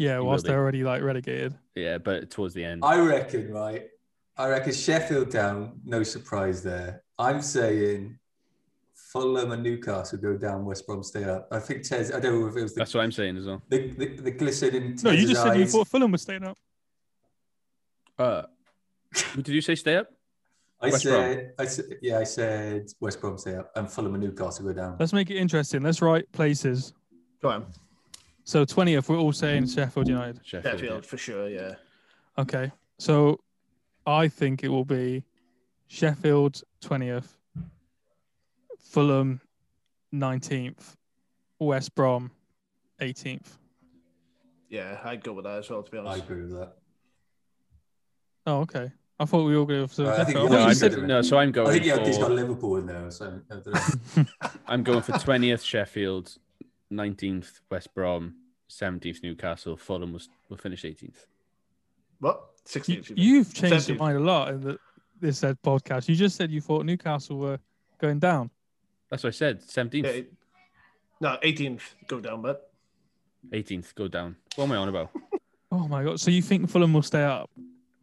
[0.00, 0.48] Yeah, whilst be.
[0.48, 1.54] they're already like relegated.
[1.74, 2.82] Yeah, but towards the end.
[2.82, 3.86] I reckon, right?
[4.38, 5.78] I reckon Sheffield down.
[5.84, 7.02] No surprise there.
[7.18, 8.18] I'm saying
[8.94, 10.64] Fulham and Newcastle go down.
[10.64, 11.48] West Brom stay up.
[11.52, 12.10] I think Tez.
[12.12, 13.60] I don't know if it was the That's what I'm saying as well.
[13.68, 16.44] the, the, the glisten in No, you Tez's just said you thought Fulham was staying
[16.44, 16.56] up.
[18.18, 18.42] Uh,
[19.36, 20.08] did you say stay up?
[20.80, 21.14] I West Brom.
[21.14, 24.72] said, I said, yeah, I said West Brom stay up, and Fulham and Newcastle go
[24.72, 24.96] down.
[24.98, 25.82] Let's make it interesting.
[25.82, 26.94] Let's write places.
[27.42, 27.66] Go on.
[28.50, 30.40] So 20th, we're all saying Sheffield United.
[30.42, 30.80] Sheffield.
[30.80, 31.48] Sheffield for sure.
[31.48, 31.76] Yeah.
[32.36, 32.72] Okay.
[32.98, 33.38] So
[34.04, 35.22] I think it will be
[35.86, 37.28] Sheffield 20th,
[38.80, 39.40] Fulham
[40.12, 40.96] 19th,
[41.60, 42.32] West Brom
[43.00, 43.46] 18th.
[44.68, 45.84] Yeah, I'd go with that as well.
[45.84, 46.20] To be honest.
[46.20, 46.72] I agree with that.
[48.48, 48.90] Oh, okay.
[49.20, 50.50] I thought we all go for Uh, I think- Sheffield.
[50.50, 52.78] No, think I'm, you said- no, so I'm I going think yeah, he's got Liverpool
[52.78, 53.12] in there.
[53.12, 54.24] So I don't know.
[54.66, 56.36] I'm going for 20th Sheffield,
[56.92, 58.34] 19th West Brom,
[58.70, 59.76] 17th Newcastle.
[59.76, 61.26] Fulham was will finish 18th.
[62.20, 62.40] What?
[62.66, 63.12] 16th.
[63.16, 64.78] you've changed your mind a lot in the,
[65.20, 66.08] this said podcast.
[66.08, 67.58] You just said you thought Newcastle were
[67.98, 68.50] going down.
[69.10, 69.62] That's what I said.
[69.62, 70.22] 17th, Yeah,
[71.20, 72.70] no, 18th go down, but
[73.50, 74.36] 18th go down.
[74.56, 75.10] What am I on about?
[75.72, 76.18] Oh my god!
[76.18, 77.48] So you think Fulham will stay up?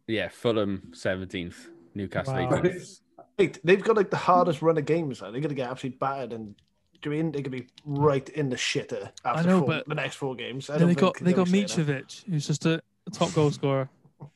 [0.06, 2.48] Yeah, Fulham 17th, Newcastle Wow.
[2.62, 3.00] 18th.
[3.38, 5.20] Wait, they've got like the hardest run of games.
[5.20, 5.32] Like.
[5.32, 6.54] They're gonna get absolutely battered, and
[7.02, 9.94] do you mean they could be right in the shitter after know, four, but- the
[9.94, 10.68] next four games?
[10.68, 11.62] I Yeah, don't they got they got be.
[11.64, 13.88] Mitrovic, who's just a, a top goal scorer.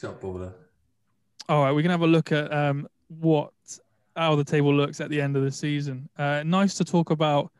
[0.00, 0.54] Top baller.
[1.48, 3.52] All right, we can have a look at um, what
[4.16, 6.08] how the table looks at the end of the season.
[6.16, 7.50] Uh, nice to talk about.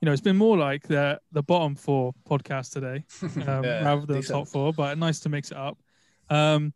[0.00, 3.04] You know, it's been more like the the bottom four podcast today,
[3.50, 4.72] um, Yeah, rather than the top four.
[4.72, 5.78] But nice to mix it up.
[6.28, 6.72] Um,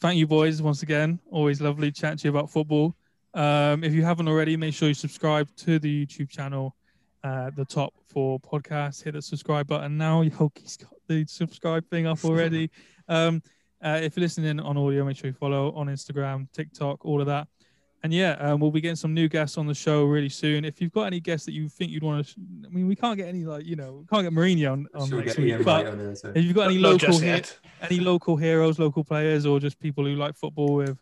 [0.00, 1.18] thank you, boys, once again.
[1.30, 2.94] Always lovely chatting to you about football.
[3.34, 6.74] Um, if you haven't already, make sure you subscribe to the YouTube channel,
[7.22, 9.02] uh, the top four podcast.
[9.04, 10.22] Hit the subscribe button now.
[10.22, 12.70] Yoki's got the subscribe thing up already.
[13.08, 13.42] um,
[13.82, 17.26] uh, if you're listening on audio, make sure you follow on Instagram, TikTok, all of
[17.26, 17.48] that.
[18.02, 20.64] And yeah, um, we'll be getting some new guests on the show really soon.
[20.64, 22.34] If you've got any guests that you think you'd want to,
[22.66, 25.10] I mean, we can't get any like you know, we can't get Mourinho on, on
[25.10, 25.48] next get week.
[25.48, 26.14] Ian But on there?
[26.14, 26.32] So.
[26.34, 29.78] if you've got any Not local just he- any local heroes, local players, or just
[29.78, 30.98] people who like football with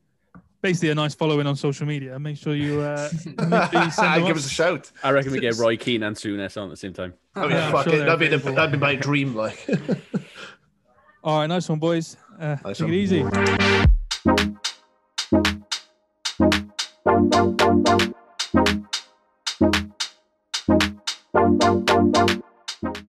[0.60, 2.18] basically a nice following on social media.
[2.18, 3.08] Make sure you, uh,
[3.48, 4.90] make sure you send Give us a shout.
[5.02, 7.14] I reckon we get Roy Keane and Souness on at the same time.
[7.36, 7.98] Oh, Yeah, yeah, fuck sure it.
[8.04, 9.34] That'd be, the, that'd be my dream.
[9.34, 9.66] Like,
[11.24, 12.16] All right, nice one, boys.
[12.38, 12.94] Uh, Nice take one.
[12.94, 14.58] it easy.